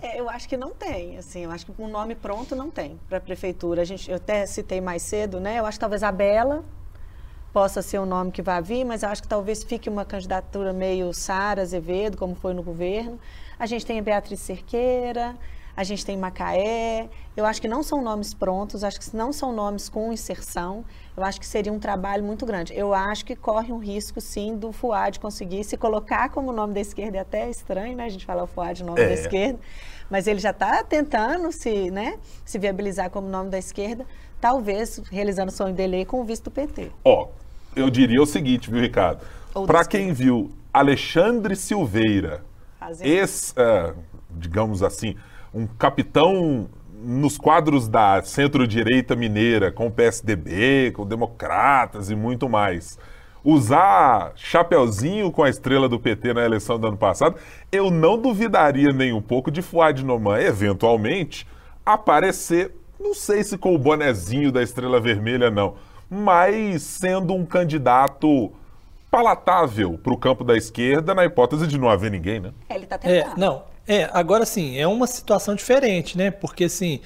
[0.00, 2.98] É, eu acho que não tem, assim, eu acho que um nome pronto não tem
[3.08, 3.82] para a prefeitura.
[3.82, 5.58] A gente, eu até citei mais cedo, né?
[5.58, 6.64] Eu acho que talvez a Bela
[7.56, 10.04] possa ser o um nome que vai vir, mas eu acho que talvez fique uma
[10.04, 13.18] candidatura meio Sara Azevedo, como foi no governo.
[13.58, 15.34] A gente tem a Beatriz Cerqueira,
[15.74, 17.08] a gente tem Macaé.
[17.34, 20.84] Eu acho que não são nomes prontos, acho que não são nomes com inserção.
[21.16, 22.76] Eu acho que seria um trabalho muito grande.
[22.76, 26.80] Eu acho que corre um risco, sim, do Fuad conseguir se colocar como nome da
[26.80, 27.16] esquerda.
[27.16, 28.04] É até estranho, né?
[28.04, 29.08] A gente falar o Fuad nome é.
[29.08, 29.58] da esquerda.
[30.10, 34.06] Mas ele já está tentando se, né, se viabilizar como nome da esquerda,
[34.38, 36.92] talvez realizando o sonho dele com o visto do PT.
[37.02, 37.45] Ó, oh
[37.76, 39.20] eu diria o seguinte, viu, Ricardo?
[39.66, 42.42] Para quem viu Alexandre Silveira,
[43.00, 43.94] ex, uh,
[44.30, 45.14] digamos assim,
[45.54, 52.98] um capitão nos quadros da centro-direita mineira, com o PSDB, com democratas e muito mais.
[53.44, 57.36] Usar chapeuzinho com a estrela do PT na eleição do ano passado,
[57.70, 61.46] eu não duvidaria nem um pouco de Fuad Noman, eventualmente,
[61.84, 65.76] aparecer, não sei se com o bonezinho da estrela vermelha, não
[66.10, 68.52] mas sendo um candidato
[69.10, 72.50] palatável para o campo da esquerda, na hipótese de não haver ninguém, né?
[72.68, 73.32] É, ele está tentando.
[73.32, 76.30] É, não, é, agora sim, é uma situação diferente, né?
[76.30, 77.00] Porque assim,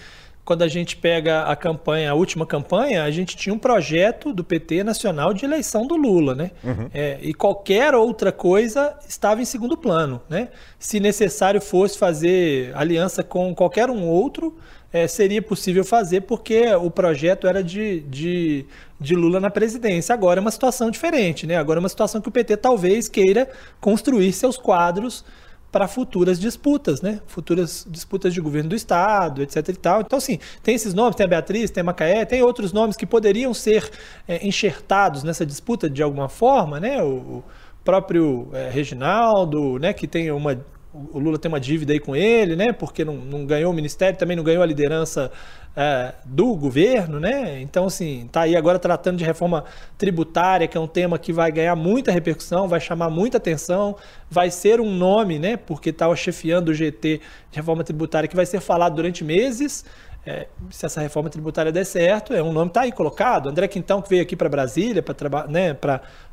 [0.44, 4.42] quando a gente pega a campanha, a última campanha, a gente tinha um projeto do
[4.42, 6.50] PT nacional de eleição do Lula, né?
[6.64, 6.90] Uhum.
[6.92, 10.48] É, e qualquer outra coisa estava em segundo plano, né?
[10.78, 14.56] Se necessário fosse fazer aliança com qualquer um outro,
[14.92, 18.66] é, seria possível fazer porque o projeto era de, de,
[18.98, 20.12] de, Lula na presidência.
[20.12, 21.56] Agora é uma situação diferente, né?
[21.56, 23.48] Agora é uma situação que o PT talvez queira
[23.80, 25.24] construir seus quadros
[25.70, 27.20] para futuras disputas, né?
[27.26, 30.00] Futuras disputas de governo do Estado, etc e tal.
[30.00, 33.06] Então, assim, tem esses nomes, tem a Beatriz, tem a Macaé, tem outros nomes que
[33.06, 33.88] poderiam ser
[34.26, 37.00] é, enxertados nessa disputa de alguma forma, né?
[37.00, 37.44] O, o
[37.84, 39.92] próprio é, Reginaldo, né?
[39.92, 40.60] Que tem uma
[40.92, 42.72] o Lula tem uma dívida aí com ele, né?
[42.72, 45.30] Porque não, não ganhou o ministério, também não ganhou a liderança
[45.76, 47.60] é, do governo, né?
[47.60, 49.64] Então, assim, tá aí agora tratando de reforma
[49.96, 53.96] tributária, que é um tema que vai ganhar muita repercussão, vai chamar muita atenção,
[54.28, 55.56] vai ser um nome, né?
[55.56, 59.84] Porque estava chefiando o GT de reforma tributária que vai ser falado durante meses.
[60.24, 63.48] É, se essa reforma tributária der certo, é um nome está aí colocado.
[63.48, 65.76] André Quintão, que veio aqui para Brasília para né,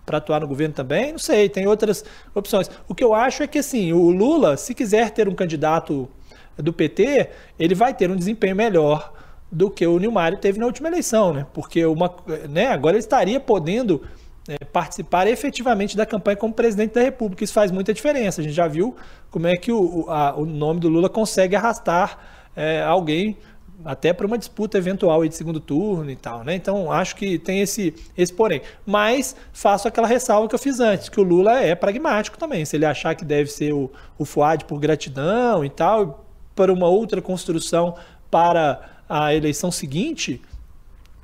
[0.06, 2.04] atuar no governo também, não sei, tem outras
[2.36, 2.69] opções.
[2.88, 6.10] O que eu acho é que assim, o Lula, se quiser ter um candidato
[6.58, 9.13] do PT, ele vai ter um desempenho melhor
[9.50, 11.45] do que o Nilmário teve na última eleição, né?
[11.54, 12.13] Porque uma,
[12.50, 14.02] né, agora ele estaria podendo
[14.50, 17.43] é, participar efetivamente da campanha como presidente da República.
[17.43, 18.41] Isso faz muita diferença.
[18.41, 18.95] A gente já viu
[19.30, 22.17] como é que o, a, o nome do Lula consegue arrastar
[22.56, 23.38] é, alguém
[23.86, 26.56] até para uma disputa eventual de segundo turno e tal, né?
[26.56, 28.62] Então acho que tem esse, esse porém.
[28.86, 32.66] Mas faço aquela ressalva que eu fiz antes, que o Lula é pragmático também.
[32.66, 36.88] Se ele achar que deve ser o, o Fuad por gratidão e tal, para uma
[36.88, 37.96] outra construção
[38.32, 40.42] para a eleição seguinte,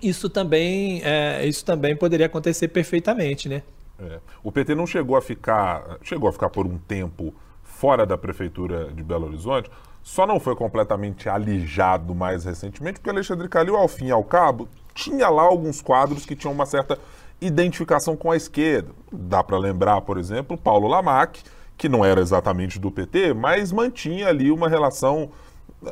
[0.02, 3.64] isso também, é, isso também poderia acontecer perfeitamente, né?
[4.00, 4.20] É.
[4.44, 8.92] O PT não chegou a ficar, chegou a ficar por um tempo fora da prefeitura
[8.94, 9.70] de Belo Horizonte,
[10.04, 14.68] só não foi completamente alijado mais recentemente, porque Alexandre Calil, ao fim e ao cabo,
[14.94, 17.00] tinha lá alguns quadros que tinham uma certa
[17.40, 18.92] identificação com a esquerda.
[19.12, 21.42] Dá para lembrar, por exemplo, Paulo Lamac,
[21.78, 25.32] que não era exatamente do PT, mas mantinha ali uma relação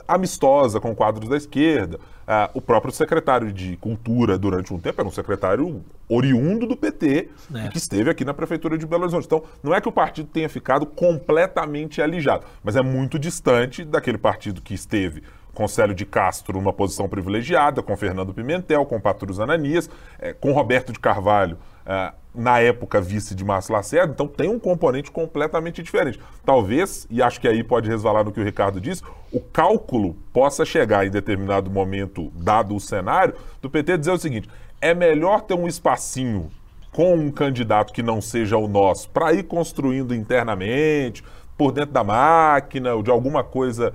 [0.08, 2.00] amistosa com quadros da esquerda.
[2.28, 7.30] Ah, o próprio secretário de Cultura, durante um tempo, era um secretário oriundo do PT,
[7.56, 7.68] é.
[7.70, 9.26] que esteve aqui na Prefeitura de Belo Horizonte.
[9.26, 14.18] Então, não é que o partido tenha ficado completamente alijado, mas é muito distante daquele
[14.18, 19.40] partido que esteve com Célio de Castro numa posição privilegiada, com Fernando Pimentel, com Patrus
[19.40, 24.50] Ananias, é, com Roberto de Carvalho, é, na época vice de Márcio Lacerda, então tem
[24.50, 26.20] um componente completamente diferente.
[26.46, 30.64] Talvez, e acho que aí pode resvalar no que o Ricardo disse, o cálculo possa
[30.64, 35.56] chegar em determinado momento, dado o cenário, do PT dizer o seguinte: é melhor ter
[35.56, 36.50] um espacinho
[36.92, 41.24] com um candidato que não seja o nosso, para ir construindo internamente,
[41.58, 43.94] por dentro da máquina, ou de alguma coisa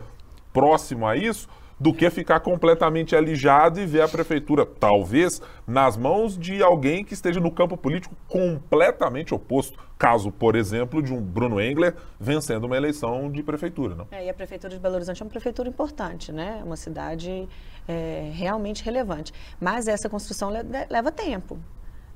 [0.57, 1.47] próximo a isso,
[1.79, 7.13] do que ficar completamente alijado e ver a prefeitura, talvez, nas mãos de alguém que
[7.13, 9.79] esteja no campo político completamente oposto.
[9.99, 13.95] Caso, por exemplo, de um Bruno Engler vencendo uma eleição de prefeitura.
[13.95, 14.07] Não?
[14.11, 16.59] É, e a prefeitura de Belo Horizonte é uma prefeitura importante, né?
[16.63, 17.47] É uma cidade
[17.87, 19.35] é, realmente relevante.
[19.61, 20.51] Mas essa construção
[20.89, 21.59] leva tempo.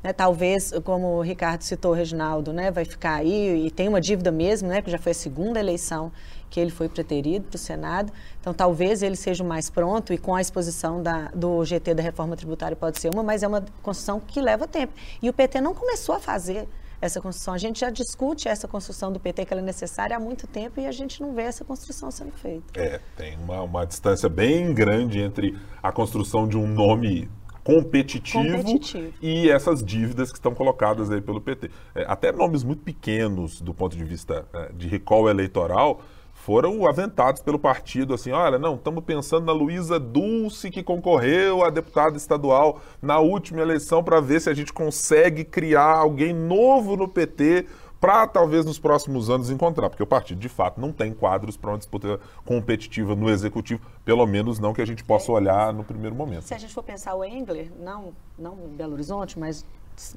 [0.02, 4.00] Né, talvez, como o Ricardo citou, o Reginaldo, né, vai ficar aí e tem uma
[4.00, 6.10] dívida mesmo, né, porque já foi a segunda eleição
[6.50, 8.12] que ele foi preterido para o Senado.
[8.40, 12.02] Então, talvez ele seja o mais pronto e com a exposição da, do GT da
[12.02, 14.92] reforma tributária pode ser uma, mas é uma construção que leva tempo.
[15.22, 16.68] E o PT não começou a fazer
[17.00, 17.54] essa construção.
[17.54, 20.80] A gente já discute essa construção do PT, que ela é necessária há muito tempo,
[20.80, 22.78] e a gente não vê essa construção sendo feita.
[22.78, 27.30] É, tem uma, uma distância bem grande entre a construção de um nome
[27.62, 31.70] competitivo, competitivo, e essas dívidas que estão colocadas aí pelo PT.
[31.94, 36.02] É, até nomes muito pequenos do ponto de vista é, de recall eleitoral
[36.44, 41.68] foram aventados pelo partido, assim, olha, não, estamos pensando na Luísa Dulce, que concorreu a
[41.68, 47.06] deputada estadual na última eleição, para ver se a gente consegue criar alguém novo no
[47.06, 47.66] PT
[48.00, 51.72] para talvez nos próximos anos encontrar, porque o partido de fato não tem quadros para
[51.72, 56.16] uma disputa competitiva no executivo, pelo menos não que a gente possa olhar no primeiro
[56.16, 56.44] momento.
[56.44, 59.66] Se a gente for pensar o Engler, não, não Belo Horizonte, mas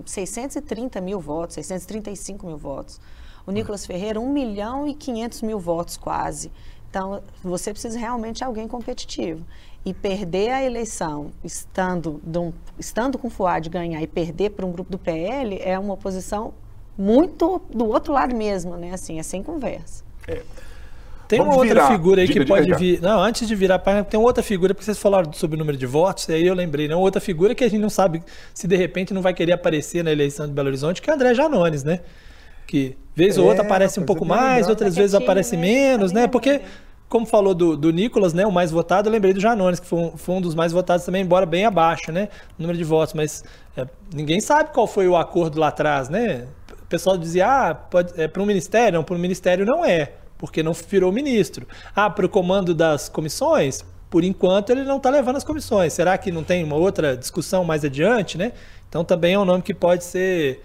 [0.05, 3.01] 630 mil votos, 635 mil votos.
[3.45, 6.51] O Nicolas Ferreira, 1 milhão e 500 mil votos quase.
[6.89, 9.43] Então, você precisa realmente de alguém competitivo.
[9.85, 14.71] E perder a eleição, estando, um, estando com o Fuad ganhar e perder para um
[14.71, 16.53] grupo do PL, é uma oposição
[16.97, 18.91] muito do outro lado mesmo, né?
[18.93, 20.03] Assim, é sem conversa.
[20.27, 20.41] É.
[21.27, 21.87] Tem Vamos uma outra virar.
[21.91, 23.01] figura aí diga, que pode vir.
[23.01, 25.85] Não, antes de virar página, tem outra figura, porque vocês falaram sobre o número de
[25.85, 26.95] votos, e aí eu lembrei, né?
[26.95, 28.21] Outra figura que a gente não sabe
[28.53, 31.15] se de repente não vai querer aparecer na eleição de Belo Horizonte, que é o
[31.15, 32.01] André Janones, né?
[32.67, 35.61] Que vez é, ou outra aparece um pouco mais, outras vezes aparece né?
[35.61, 36.27] menos, né?
[36.27, 36.61] Porque
[37.09, 39.99] como falou do, do Nicolas, né, o mais votado, eu lembrei do Janones, que foi
[39.99, 43.13] um, foi um dos mais votados também, embora bem abaixo, né, no número de votos,
[43.13, 43.43] mas
[43.77, 46.47] é, ninguém sabe qual foi o acordo lá atrás, né?
[46.93, 48.99] pessoal dizia, ah, pode, é para um ministério?
[48.99, 51.67] Não, para um ministério não é, porque não virou ministro.
[51.95, 53.83] Ah, para o comando das comissões?
[54.11, 55.91] Por enquanto ele não está levando as comissões.
[55.91, 58.51] Será que não tem uma outra discussão mais adiante, né?
[58.87, 60.61] Então também é um nome que pode ser,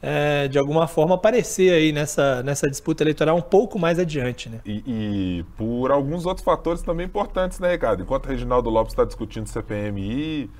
[0.00, 4.60] é, de alguma forma, aparecer aí nessa, nessa disputa eleitoral um pouco mais adiante, né?
[4.64, 8.02] E, e por alguns outros fatores também importantes, né, Ricardo?
[8.02, 10.50] Enquanto o Reginaldo Lopes está discutindo CPMI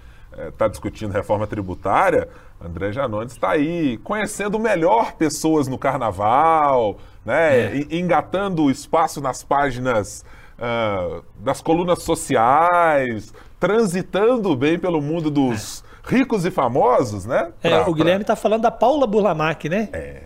[0.48, 2.28] está é, discutindo reforma tributária,
[2.60, 7.78] André Janones está aí conhecendo melhor pessoas no carnaval, né?
[7.78, 7.86] É.
[7.90, 10.24] engatando espaço nas páginas
[10.58, 17.50] uh, das colunas sociais, transitando bem pelo mundo dos ricos e famosos, né?
[17.62, 19.88] É, pra, o Guilherme está falando da Paula Burlamac, né?
[19.92, 20.22] É.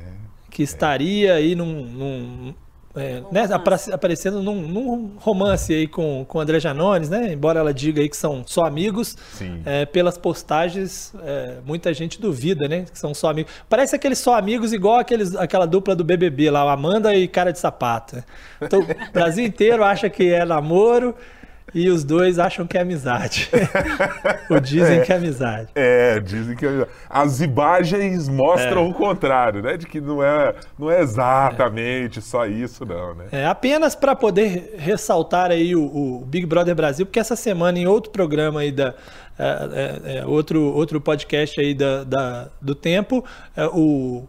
[0.51, 2.55] Que estaria aí num, num
[2.95, 3.49] é, né,
[3.91, 7.33] aparecendo num, num, romance aí com, com André Janones, né?
[7.33, 9.17] Embora ela diga aí que são só amigos,
[9.65, 12.85] é, pelas postagens, é, muita gente duvida, né?
[12.91, 13.51] Que são só amigos.
[13.69, 17.59] Parece aqueles só amigos igual aqueles, aquela dupla do BBB lá, Amanda e Cara de
[17.59, 18.23] Sapato.
[18.61, 21.15] Então, o Brasil inteiro acha que é namoro
[21.75, 23.49] e os dois acham que é amizade.
[24.51, 25.69] Ou dizem é, que é amizade.
[25.75, 26.91] É, dizem que é amizade.
[27.09, 28.89] As imagens mostram é.
[28.89, 29.77] o contrário, né?
[29.77, 32.23] De que não é, não é exatamente é.
[32.23, 33.27] só isso, não, né?
[33.33, 37.87] É apenas para poder ressaltar aí o, o, Big Brother Brasil, porque essa semana em
[37.87, 38.95] outro programa aí da.
[39.39, 39.45] É,
[40.05, 43.25] é, é outro, outro podcast aí da, da do tempo,
[43.73, 44.25] o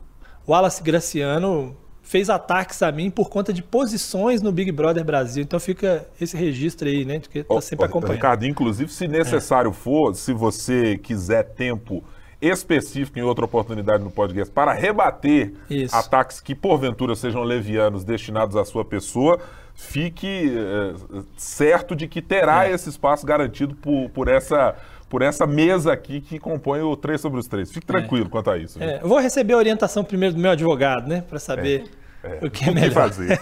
[0.48, 5.42] Wallace Graciano fez ataques a mim por conta de posições no Big Brother Brasil.
[5.42, 7.20] Então fica esse registro aí, né?
[7.20, 8.16] Que tá sempre acompanhando.
[8.16, 9.74] Ricardo, inclusive, se necessário é.
[9.74, 12.04] for, se você quiser tempo
[12.42, 15.96] específico em outra oportunidade no podcast para rebater Isso.
[15.96, 19.40] ataques que porventura sejam levianos destinados à sua pessoa,
[19.74, 22.74] fique é, certo de que terá é.
[22.74, 24.76] esse espaço garantido por, por essa
[25.10, 27.72] por essa mesa aqui que compõe o 3 sobre os 3.
[27.72, 28.30] Fique tranquilo é.
[28.30, 28.82] quanto a isso.
[28.82, 31.22] É, eu vou receber a orientação primeiro do meu advogado, né?
[31.22, 31.84] Para saber
[32.24, 32.90] é, o que é melhor.
[32.90, 33.42] Que fazer.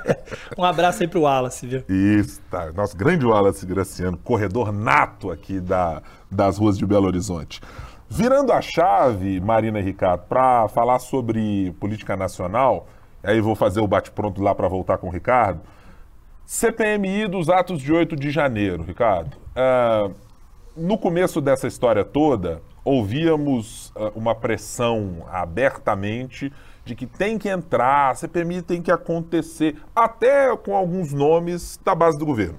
[0.56, 1.84] um abraço aí para o Wallace, viu?
[1.88, 2.72] Isso, tá.
[2.72, 7.60] Nosso grande Wallace Graciano, corredor nato aqui da, das ruas de Belo Horizonte.
[8.08, 12.86] Virando a chave, Marina e Ricardo, para falar sobre política nacional,
[13.22, 15.60] aí vou fazer o bate-pronto lá para voltar com o Ricardo.
[16.44, 19.36] CPMI dos atos de 8 de janeiro, Ricardo.
[19.56, 20.14] Uh,
[20.76, 26.52] no começo dessa história toda, ouvíamos uh, uma pressão abertamente
[26.84, 31.94] de que tem que entrar, a CPMI tem que acontecer, até com alguns nomes da
[31.94, 32.58] base do governo.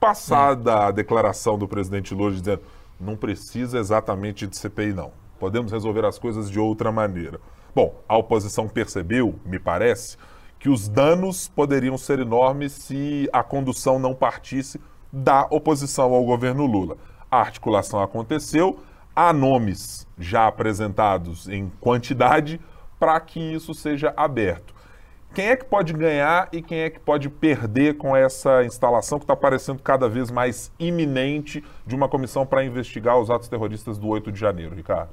[0.00, 2.62] Passada a declaração do presidente Lula dizendo
[3.00, 5.12] não precisa exatamente de CPI, não.
[5.38, 7.40] Podemos resolver as coisas de outra maneira.
[7.74, 10.16] Bom, a oposição percebeu, me parece,
[10.58, 14.80] que os danos poderiam ser enormes se a condução não partisse
[15.12, 16.96] da oposição ao governo Lula
[17.34, 18.78] a articulação aconteceu,
[19.14, 22.60] há nomes já apresentados em quantidade
[22.98, 24.74] para que isso seja aberto.
[25.34, 29.24] Quem é que pode ganhar e quem é que pode perder com essa instalação que
[29.24, 34.06] está parecendo cada vez mais iminente de uma comissão para investigar os atos terroristas do
[34.06, 35.10] 8 de janeiro, Ricardo?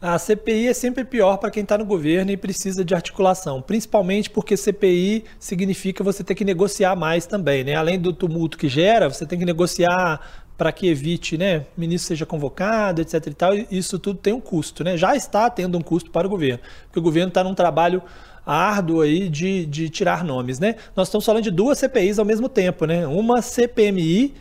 [0.00, 4.30] A CPI é sempre pior para quem está no governo e precisa de articulação, principalmente
[4.30, 7.74] porque CPI significa você ter que negociar mais também, né?
[7.74, 12.08] Além do tumulto que gera, você tem que negociar para que evite, né, o ministro
[12.08, 14.96] seja convocado, etc e tal, isso tudo tem um custo, né?
[14.96, 18.02] Já está tendo um custo para o governo, porque o governo está num trabalho
[18.44, 20.74] árduo aí de, de tirar nomes, né?
[20.96, 23.06] Nós estamos falando de duas CPIs ao mesmo tempo, né?
[23.06, 24.34] Uma CPMI,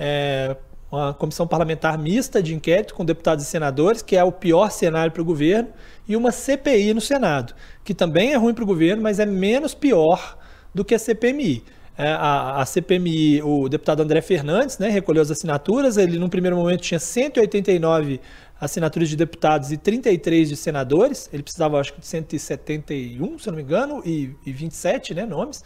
[0.00, 0.56] é,
[0.90, 5.12] uma comissão parlamentar mista de inquérito com deputados e senadores, que é o pior cenário
[5.12, 5.68] para o governo,
[6.08, 7.52] e uma CPI no Senado,
[7.84, 10.38] que também é ruim para o governo, mas é menos pior
[10.74, 11.62] do que a CPMI
[12.04, 15.96] a, a, CPMI, o deputado André Fernandes, né, recolheu as assinaturas.
[15.96, 18.20] Ele, num primeiro momento, tinha 189
[18.60, 21.28] assinaturas de deputados e 33 de senadores.
[21.32, 25.62] Ele precisava, acho que, de 171, se não me engano, e, e 27 né, nomes.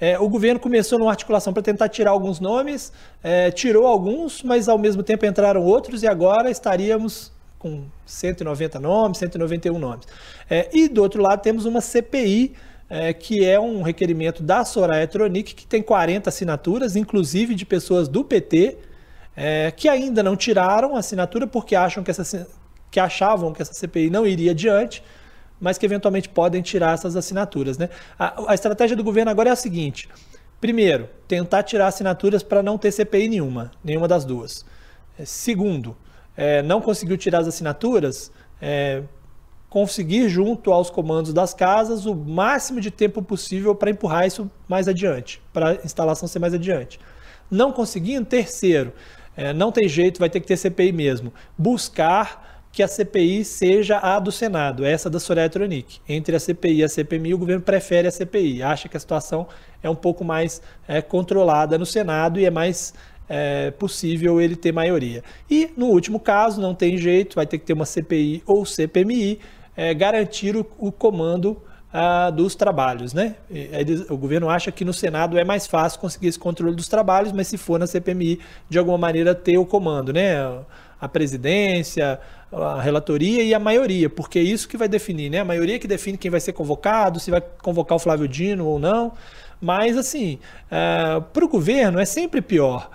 [0.00, 4.68] É, o governo começou numa articulação para tentar tirar alguns nomes, é, tirou alguns, mas
[4.68, 10.06] ao mesmo tempo entraram outros, e agora estaríamos com 190 nomes, 191 nomes.
[10.48, 12.54] É, e do outro lado temos uma CPI
[12.90, 18.08] é, que é um requerimento da Soraya Tronic, que tem 40 assinaturas, inclusive de pessoas
[18.08, 18.78] do PT,
[19.36, 22.48] é, que ainda não tiraram a assinatura porque acham que, essa,
[22.90, 25.04] que achavam que essa CPI não iria adiante,
[25.60, 27.78] mas que eventualmente podem tirar essas assinaturas.
[27.78, 27.88] Né?
[28.18, 30.08] A, a estratégia do governo agora é a seguinte:
[30.60, 34.66] primeiro, tentar tirar assinaturas para não ter CPI nenhuma, nenhuma das duas.
[35.16, 35.96] É, segundo,
[36.36, 39.04] é, não conseguiu tirar as assinaturas, é,
[39.70, 44.88] conseguir junto aos comandos das casas o máximo de tempo possível para empurrar isso mais
[44.88, 46.98] adiante, para a instalação ser mais adiante.
[47.48, 48.92] Não conseguindo, terceiro,
[49.36, 51.32] é, não tem jeito, vai ter que ter CPI mesmo.
[51.56, 56.00] Buscar que a CPI seja a do Senado, essa da Soraya Tronic.
[56.08, 59.48] Entre a CPI e a CPMI, o governo prefere a CPI, acha que a situação
[59.82, 62.92] é um pouco mais é, controlada no Senado e é mais
[63.28, 65.22] é, possível ele ter maioria.
[65.48, 69.40] E, no último caso, não tem jeito, vai ter que ter uma CPI ou CPMI,
[69.76, 71.60] é, garantir o, o comando
[71.92, 73.12] ah, dos trabalhos.
[73.12, 73.36] Né?
[73.50, 77.32] Eles, o governo acha que no Senado é mais fácil conseguir esse controle dos trabalhos,
[77.32, 80.36] mas se for na CPMI, de alguma maneira ter o comando, né?
[81.00, 82.20] a presidência,
[82.52, 85.38] a relatoria e a maioria, porque é isso que vai definir, né?
[85.38, 88.78] A maioria que define quem vai ser convocado, se vai convocar o Flávio Dino ou
[88.78, 89.12] não.
[89.60, 90.38] Mas, assim,
[90.70, 92.90] é, para o governo é sempre pior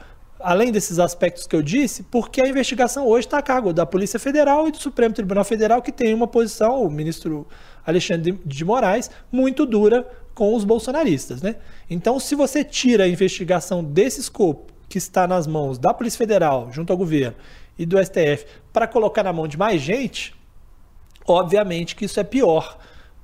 [0.46, 4.20] além desses aspectos que eu disse, porque a investigação hoje está a cargo da Polícia
[4.20, 7.48] Federal e do Supremo Tribunal Federal, que tem uma posição, o ministro
[7.84, 11.41] Alexandre de Moraes, muito dura com os bolsonaristas.
[11.41, 11.56] Né?
[11.89, 16.72] Então, se você tira a investigação desse escopo, que está nas mãos da Polícia Federal,
[16.72, 17.36] junto ao governo,
[17.76, 20.36] e do STF, para colocar na mão de mais gente,
[21.26, 22.78] obviamente que isso é pior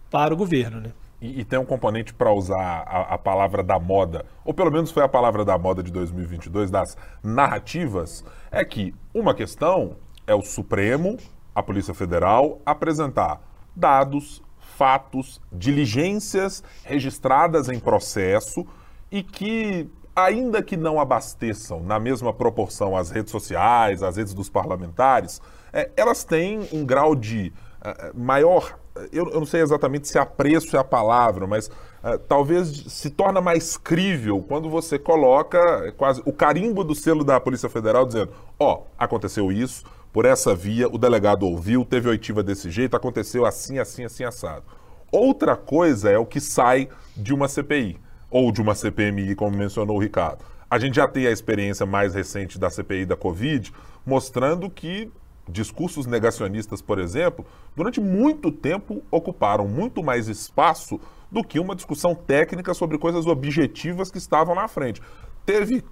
[0.10, 0.82] para o governo.
[0.82, 0.92] Né?
[1.22, 4.90] E, e, tem um componente para usar a, a, palavra da moda, ou pelo menos
[4.90, 10.42] foi a palavra da moda de 2022, das narrativas, é que uma questão é o
[10.42, 11.18] Supremo,
[11.54, 13.40] a Polícia Federal, apresentar
[13.76, 18.66] dados, fatos, diligências registradas em processo
[19.12, 24.50] e que, ainda que não abasteçam na mesma proporção as redes sociais, as redes dos
[24.50, 25.40] parlamentares,
[25.72, 28.80] é, elas têm um grau de uh, maior
[29.12, 33.40] eu, eu, não sei exatamente se apreço é a palavra, mas uh, talvez se torna
[33.40, 38.32] mais crível quando você coloca é, quase o carimbo do selo da Polícia Federal dizendo:
[38.60, 43.46] ó, oh, aconteceu isso, por essa via, o delegado ouviu, teve oitiva desse jeito, aconteceu
[43.46, 44.64] assim, assim, assim, assado.
[45.12, 48.00] Outra coisa é o que sai de uma CPI.
[48.30, 50.46] ou de uma CPMI, como mencionou o Ricardo.
[50.70, 53.74] A gente já tem a experiência mais recente da CPI da Covid,
[54.06, 55.12] mostrando que
[55.48, 61.00] discursos negacionistas, por exemplo, durante muito tempo ocuparam muito mais espaço
[61.32, 65.02] do que uma discussão técnica sobre coisas objetivas que estavam na frente.
[65.46, 65.84] Teve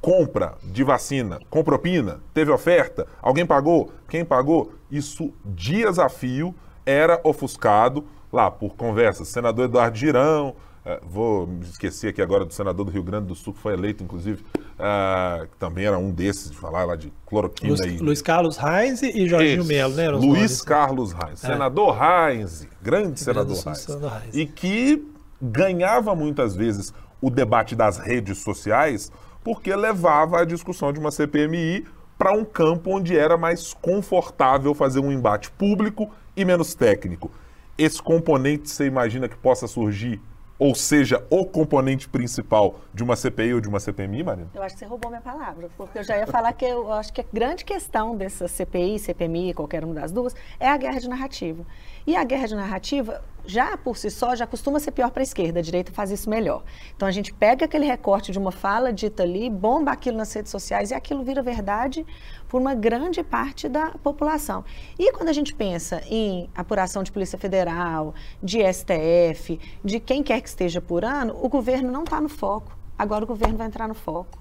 [0.00, 2.20] compra de vacina com propina?
[2.34, 3.06] Teve oferta?
[3.22, 3.92] Alguém pagou?
[4.08, 4.72] Quem pagou?
[4.90, 9.28] Isso, dias a fio, era ofuscado lá por conversas.
[9.28, 13.34] Senador Eduardo Girão, uh, vou me esquecer aqui agora do senador do Rio Grande do
[13.34, 17.12] Sul, que foi eleito, inclusive, uh, que também era um desses, de falar lá de
[17.26, 17.74] cloroquina.
[17.74, 17.98] Luiz, e...
[17.98, 20.10] Luiz Carlos Reis e Jorginho Melo, né?
[20.10, 21.44] Luiz nomes, Carlos Reis.
[21.44, 21.48] É.
[21.48, 23.88] Senador Reis, grande senador Reis.
[24.34, 25.06] E que
[25.40, 29.10] ganhava muitas vezes o debate das redes sociais
[29.44, 31.84] porque levava a discussão de uma CPMI
[32.16, 37.30] para um campo onde era mais confortável fazer um embate público e menos técnico.
[37.76, 40.20] Esse componente você imagina que possa surgir
[40.58, 44.48] ou seja, o componente principal de uma CPI ou de uma CPMI, Marina?
[44.54, 47.12] Eu acho que você roubou minha palavra, porque eu já ia falar que eu acho
[47.12, 51.08] que a grande questão dessa CPI, CPMI, qualquer uma das duas, é a guerra de
[51.08, 51.64] narrativa.
[52.06, 55.24] E a guerra de narrativa, já por si só, já costuma ser pior para a
[55.24, 56.62] esquerda, a direita faz isso melhor.
[56.96, 60.50] Então a gente pega aquele recorte de uma fala dita ali, bomba aquilo nas redes
[60.50, 62.04] sociais e aquilo vira verdade
[62.48, 64.64] por uma grande parte da população.
[64.98, 70.40] E quando a gente pensa em apuração de Polícia Federal, de STF, de quem quer
[70.40, 72.76] que esteja apurando, o governo não está no foco.
[72.98, 74.40] Agora o governo vai entrar no foco.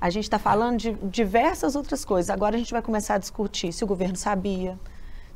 [0.00, 2.30] A gente está falando de diversas outras coisas.
[2.30, 4.78] Agora a gente vai começar a discutir se o governo sabia,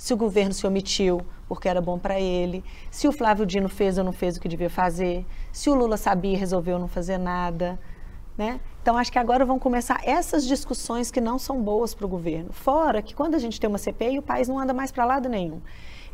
[0.00, 3.98] se o governo se omitiu porque era bom para ele, se o Flávio Dino fez
[3.98, 7.18] ou não fez o que devia fazer, se o Lula sabia e resolveu não fazer
[7.18, 7.78] nada.
[8.38, 8.60] Né?
[8.80, 12.50] Então, acho que agora vão começar essas discussões que não são boas para o governo.
[12.50, 15.28] Fora que quando a gente tem uma CPI, o país não anda mais para lado
[15.28, 15.60] nenhum.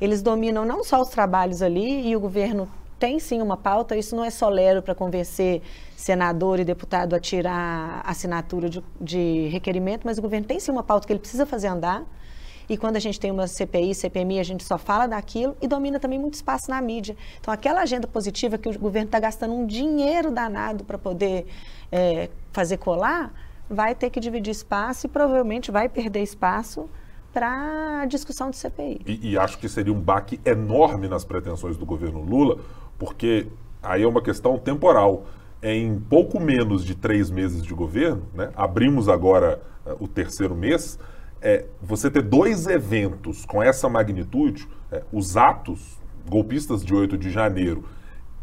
[0.01, 2.69] Eles dominam não só os trabalhos ali e o governo
[2.99, 5.63] tem sim uma pauta, isso não é só lero para convencer
[5.95, 10.83] senador e deputado a tirar assinatura de, de requerimento, mas o governo tem sim uma
[10.83, 12.05] pauta que ele precisa fazer andar.
[12.69, 16.01] E quando a gente tem uma CPI, CPMI, a gente só fala daquilo e domina
[16.01, 17.17] também muito espaço na mídia.
[17.41, 21.47] Então, aquela agenda positiva que o governo está gastando um dinheiro danado para poder
[21.93, 23.33] é, fazer colar,
[23.69, 26.89] vai ter que dividir espaço e provavelmente vai perder espaço
[27.33, 29.03] para a discussão de CPI.
[29.07, 32.59] E, e acho que seria um baque enorme nas pretensões do governo Lula,
[32.99, 33.47] porque
[33.83, 35.27] aí é uma questão temporal.
[35.61, 38.51] É em pouco menos de três meses de governo, né?
[38.57, 40.99] abrimos agora uh, o terceiro mês,
[41.47, 45.97] é, você ter dois eventos com essa magnitude, é, os atos
[46.29, 47.85] golpistas de 8 de janeiro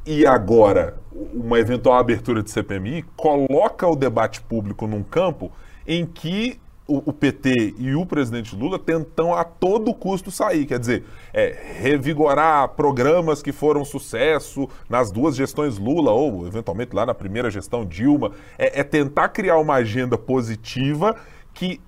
[0.05, 0.97] e agora
[1.33, 5.51] uma eventual abertura de CPMI, coloca o debate público num campo
[5.85, 10.65] em que o, PT e o presidente Lula tentam a todo custo sair.
[10.65, 17.05] Quer dizer, é, revigorar programas que foram sucesso nas duas gestões Lula, ou eventualmente lá
[17.05, 18.31] na primeira gestão Dilma.
[18.57, 21.15] É, é tentar criar uma agenda positiva
[21.53, 21.81] que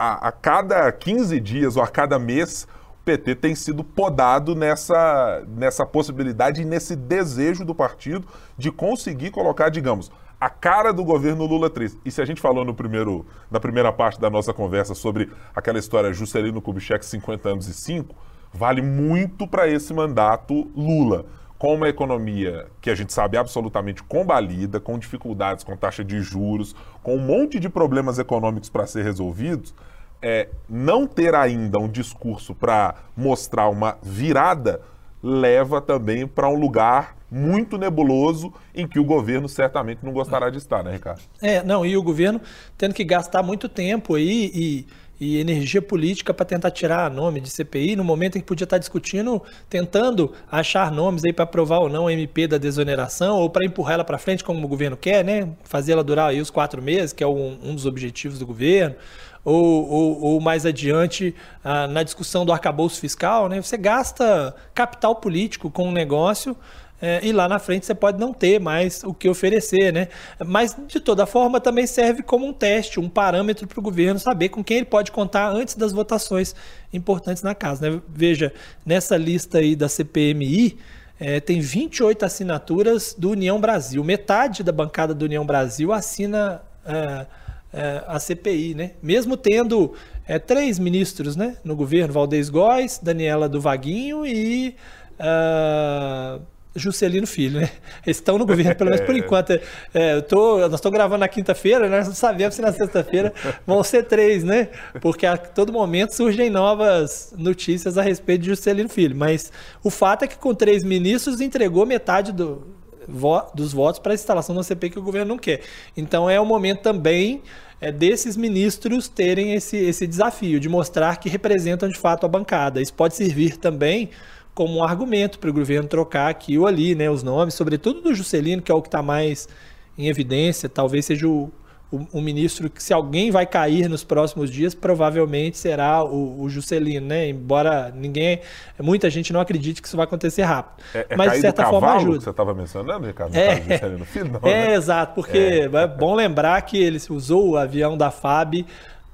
[0.00, 5.44] a, a cada 15 dias ou a cada mês o PT tem sido podado nessa,
[5.46, 8.26] nessa possibilidade e nesse desejo do partido
[8.56, 11.98] de conseguir colocar, digamos, a cara do governo Lula 3.
[12.02, 15.78] E se a gente falou no primeiro, na primeira parte da nossa conversa sobre aquela
[15.78, 18.14] história Juscelino Kubitschek 50 anos e 5,
[18.54, 21.26] vale muito para esse mandato Lula
[21.58, 26.74] com uma economia que a gente sabe absolutamente combalida, com dificuldades com taxa de juros,
[27.02, 29.74] com um monte de problemas econômicos para ser resolvidos,
[30.22, 34.80] é, não ter ainda um discurso para mostrar uma virada
[35.22, 40.58] leva também para um lugar muito nebuloso em que o governo certamente não gostará de
[40.58, 41.20] estar, né, Ricardo?
[41.40, 42.40] É, não, e o governo
[42.76, 44.86] tendo que gastar muito tempo aí e
[45.20, 48.78] e energia política para tentar tirar nome de CPI no momento em que podia estar
[48.78, 53.66] discutindo, tentando achar nomes aí para aprovar ou não a MP da desoneração ou para
[53.66, 55.50] empurrar ela para frente como o governo quer, né?
[55.62, 58.96] Fazer ela durar aí os quatro meses, que é um, um dos objetivos do governo.
[59.42, 61.34] Ou, ou, ou, mais adiante
[61.64, 63.60] ah, na discussão do arcabouço fiscal, né?
[63.60, 66.54] Você gasta capital político com um negócio
[67.02, 70.08] é, e lá na frente você pode não ter mais o que oferecer, né?
[70.44, 74.50] Mas de toda forma também serve como um teste, um parâmetro para o governo saber
[74.50, 76.54] com quem ele pode contar antes das votações
[76.92, 77.90] importantes na casa.
[77.90, 78.02] Né?
[78.08, 78.52] Veja,
[78.84, 80.76] nessa lista aí da CPMI,
[81.18, 84.04] é, tem 28 assinaturas do União Brasil.
[84.04, 87.26] Metade da bancada do União Brasil assina é,
[87.72, 88.92] é, a CPI, né?
[89.02, 89.94] Mesmo tendo
[90.26, 94.74] é, três ministros né, no governo, Valdez Góes, Daniela do Vaguinho e.
[95.18, 96.40] Uh,
[96.74, 97.70] Juscelino Filho, né?
[98.06, 99.50] Eles estão no governo, pelo menos por enquanto.
[99.92, 101.98] É, eu tô, nós estamos gravando na quinta-feira, né?
[101.98, 103.32] nós não sabemos se na sexta-feira
[103.66, 104.68] vão ser três, né?
[105.00, 109.16] Porque a todo momento surgem novas notícias a respeito de Juscelino Filho.
[109.16, 109.52] Mas
[109.82, 112.66] o fato é que com três ministros entregou metade do,
[113.08, 115.62] vo dos votos para a instalação da CPI que o governo não quer.
[115.96, 117.42] Então é o momento também
[117.80, 122.80] é, desses ministros terem esse, esse desafio de mostrar que representam de fato a bancada.
[122.80, 124.10] Isso pode servir também
[124.54, 128.14] como um argumento para o governo trocar aqui ou ali né, os nomes, sobretudo do
[128.14, 129.48] Juscelino, que é o que está mais
[129.96, 131.50] em evidência, talvez seja o,
[131.90, 136.48] o, o, ministro que, se alguém vai cair nos próximos dias, provavelmente será o, o
[136.48, 137.28] Juscelino, né?
[137.28, 138.40] Embora ninguém,
[138.78, 140.84] muita gente não acredite que isso vai acontecer rápido.
[140.94, 142.18] É, é Mas, de certa forma, ajuda.
[142.18, 143.34] que você estava mencionando, Ricardo?
[143.34, 144.74] É, Juscelino Filho, é né?
[144.74, 145.76] exato, porque é.
[145.76, 148.64] é bom lembrar que ele usou o avião da FAB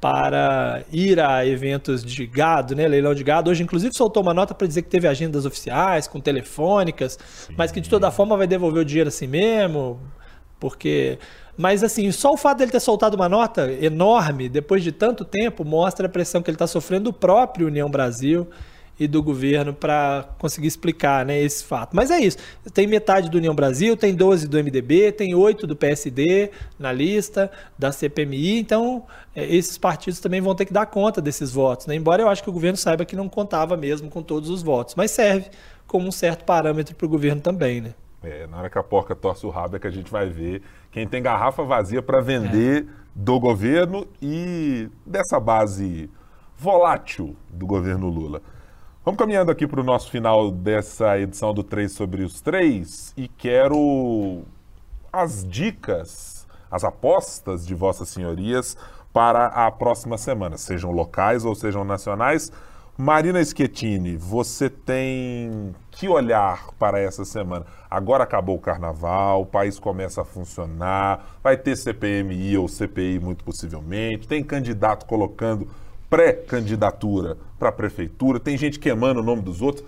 [0.01, 3.51] para ir a eventos de gado, né, leilão de gado.
[3.51, 7.55] Hoje, inclusive, soltou uma nota para dizer que teve agendas oficiais, com telefônicas, Sim.
[7.57, 9.99] mas que de toda forma vai devolver o dinheiro assim mesmo,
[10.61, 11.19] porque
[11.57, 15.65] mas assim, só o fato dele ter soltado uma nota enorme depois de tanto tempo
[15.65, 18.47] mostra a pressão que ele está sofrendo do próprio União Brasil
[18.99, 21.95] e do governo para conseguir explicar né, esse fato.
[21.95, 22.39] Mas é isso.
[22.73, 27.51] Tem metade do União Brasil, tem 12 do MDB, tem 8 do PSD na lista,
[27.79, 29.05] da CPMI, então
[29.35, 31.87] é, esses partidos também vão ter que dar conta desses votos.
[31.87, 31.95] Né?
[31.95, 34.95] Embora eu acho que o governo saiba que não contava mesmo com todos os votos,
[34.95, 35.51] mas serve
[35.87, 37.81] como um certo parâmetro para o governo também.
[37.81, 37.95] Né?
[38.27, 40.61] É, na hora que a porca torce o rabo é que a gente vai ver
[40.91, 42.87] quem tem garrafa vazia para vender é.
[43.15, 46.11] do governo e dessa base
[46.59, 48.43] volátil do governo Lula.
[49.05, 53.29] Vamos caminhando aqui para o nosso final dessa edição do 3 sobre os 3 e
[53.29, 54.43] quero
[55.13, 58.77] as dicas, as apostas de Vossas Senhorias
[59.13, 62.51] para a próxima semana, sejam locais ou sejam nacionais.
[62.99, 67.67] Marina Schettini, você tem que olhar para essa semana?
[67.91, 73.45] Agora acabou o carnaval, o país começa a funcionar, vai ter CPMI ou CPI muito
[73.45, 75.69] possivelmente, tem candidato colocando
[76.09, 79.85] pré-candidatura para a prefeitura, tem gente queimando o nome dos outros.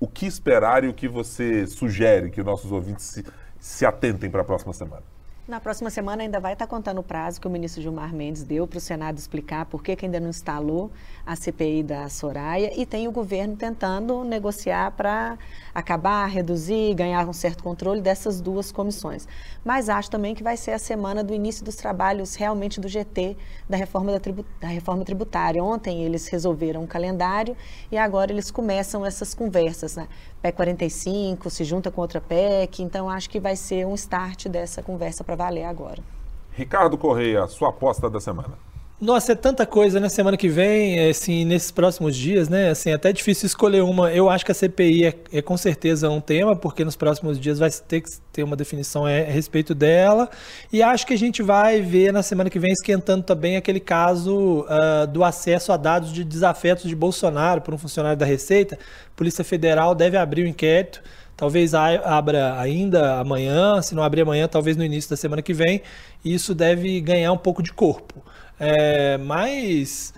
[0.00, 3.24] O que esperar e o que você sugere que nossos ouvintes se,
[3.60, 5.15] se atentem para a próxima semana?
[5.48, 8.66] Na próxima semana ainda vai estar contando o prazo que o ministro Gilmar Mendes deu
[8.66, 10.90] para o Senado explicar por que, que ainda não instalou
[11.24, 15.38] a CPI da Soraya e tem o governo tentando negociar para
[15.72, 19.28] acabar, reduzir, ganhar um certo controle dessas duas comissões.
[19.64, 23.36] Mas acho também que vai ser a semana do início dos trabalhos realmente do GT
[23.68, 25.62] da reforma, da, tribu da reforma tributária.
[25.62, 27.56] Ontem eles resolveram um calendário
[27.88, 29.94] e agora eles começam essas conversas.
[29.94, 30.08] Né?
[30.46, 34.82] PEC 45 se junta com outra PEC, então acho que vai ser um start dessa
[34.82, 36.02] conversa para valer agora.
[36.52, 38.65] Ricardo Correia, sua aposta da semana.
[38.98, 40.08] Nossa, é tanta coisa, né?
[40.08, 42.70] Semana que vem, assim, nesses próximos dias, né?
[42.70, 44.10] Assim, é até difícil escolher uma.
[44.10, 47.58] Eu acho que a CPI é, é com certeza um tema, porque nos próximos dias
[47.58, 50.30] vai ter que ter uma definição a, respeito dela.
[50.72, 54.60] E acho que a gente vai ver na semana que vem esquentando também aquele caso
[54.60, 58.76] uh, do acesso a dados de desafetos de Bolsonaro por um funcionário da Receita.
[58.76, 61.02] A Polícia Federal deve abrir o um inquérito
[61.36, 65.82] Talvez abra ainda amanhã, se não abrir amanhã, talvez no início da semana que vem.
[66.24, 68.24] E isso deve ganhar um pouco de corpo.
[68.58, 70.14] É, mas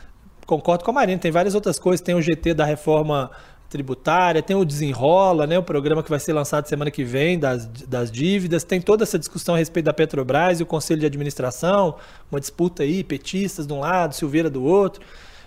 [0.46, 2.00] concordo com a Marina, tem várias outras coisas.
[2.00, 3.30] Tem o GT da reforma
[3.68, 7.66] tributária, tem o Desenrola, né, o programa que vai ser lançado semana que vem das,
[7.66, 11.96] das dívidas, tem toda essa discussão a respeito da Petrobras e o Conselho de Administração,
[12.32, 15.02] uma disputa aí, petistas de um lado, Silveira do outro.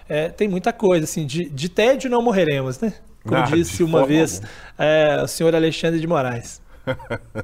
[0.07, 2.93] É, tem muita coisa, assim, de, de tédio não morreremos, né?
[3.23, 4.41] Como ah, disse uma vez
[4.77, 6.61] é, o senhor Alexandre de Moraes.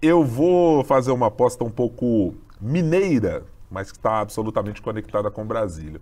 [0.00, 6.00] Eu vou fazer uma aposta um pouco mineira, mas que está absolutamente conectada com Brasília.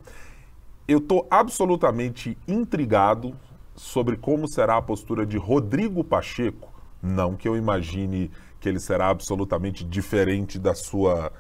[0.89, 3.35] Eu estou absolutamente intrigado
[3.77, 6.68] sobre como será a postura de Rodrigo Pacheco.
[7.03, 11.33] Não que eu imagine que ele será absolutamente diferente da sua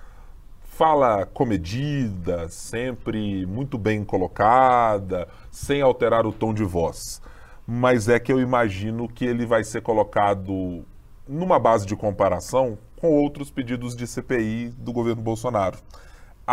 [0.62, 7.20] fala comedida, sempre muito bem colocada, sem alterar o tom de voz
[7.72, 10.84] mas é que eu imagino que ele vai ser colocado
[11.28, 15.78] numa base de comparação com outros pedidos de CPI do governo Bolsonaro.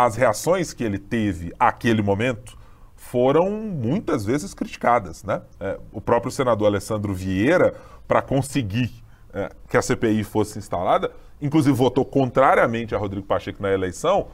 [0.00, 2.56] As reações que ele teve àquele momento
[2.94, 5.24] foram muitas vezes criticadas.
[5.24, 5.42] Né?
[5.58, 7.74] É, o próprio senador Alessandro Vieira,
[8.06, 8.92] para conseguir
[9.34, 11.10] é, que a CPI fosse instalada,
[11.42, 14.28] inclusive votou contrariamente a Rodrigo Pacheco na eleição,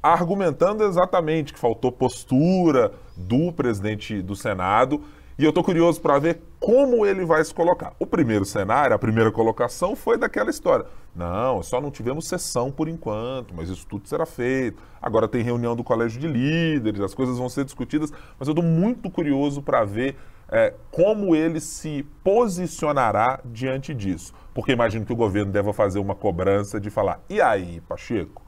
[0.00, 5.02] argumentando exatamente que faltou postura do presidente do Senado
[5.38, 7.92] e eu estou curioso para ver como ele vai se colocar.
[7.96, 10.84] O primeiro cenário, a primeira colocação foi daquela história.
[11.14, 14.82] Não, só não tivemos sessão por enquanto, mas isso tudo será feito.
[15.00, 18.64] Agora tem reunião do colégio de líderes, as coisas vão ser discutidas, mas eu estou
[18.64, 20.16] muito curioso para ver
[20.50, 24.34] é, como ele se posicionará diante disso.
[24.52, 28.42] Porque imagino que o governo deva fazer uma cobrança de falar: e aí, Pacheco,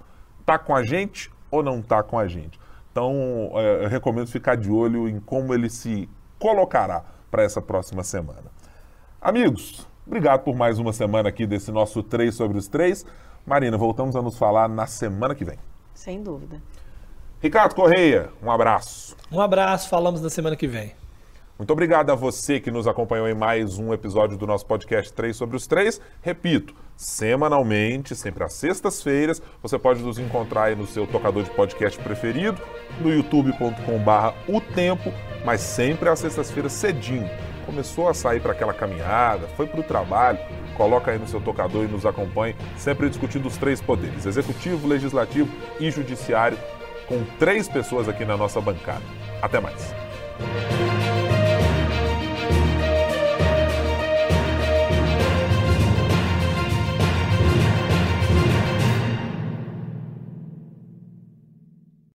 [0.44, 2.58] tá com a gente ou não tá com a gente?
[2.90, 6.08] Então, é, eu recomendo ficar de olho em como ele se
[6.40, 8.50] colocará para essa próxima semana.
[9.20, 13.06] Amigos, Obrigado por mais uma semana aqui desse nosso 3 sobre os 3.
[13.46, 15.56] Marina, voltamos a nos falar na semana que vem.
[15.94, 16.60] Sem dúvida.
[17.40, 19.16] Ricardo Correia, um abraço.
[19.30, 20.96] Um abraço, falamos na semana que vem.
[21.56, 25.36] Muito obrigado a você que nos acompanhou em mais um episódio do nosso podcast 3
[25.36, 26.00] sobre os 3.
[26.20, 31.98] Repito, semanalmente, sempre às sextas-feiras, você pode nos encontrar aí no seu tocador de podcast
[31.98, 32.60] preferido,
[33.00, 35.10] no youtube.com/barra o tempo,
[35.42, 37.26] mas sempre às sextas-feiras cedinho.
[37.64, 40.38] Começou a sair para aquela caminhada, foi para o trabalho,
[40.76, 45.48] coloca aí no seu tocador e nos acompanhe, sempre discutindo os três poderes: executivo, legislativo
[45.80, 46.58] e judiciário,
[47.06, 49.02] com três pessoas aqui na nossa bancada.
[49.40, 49.94] Até mais.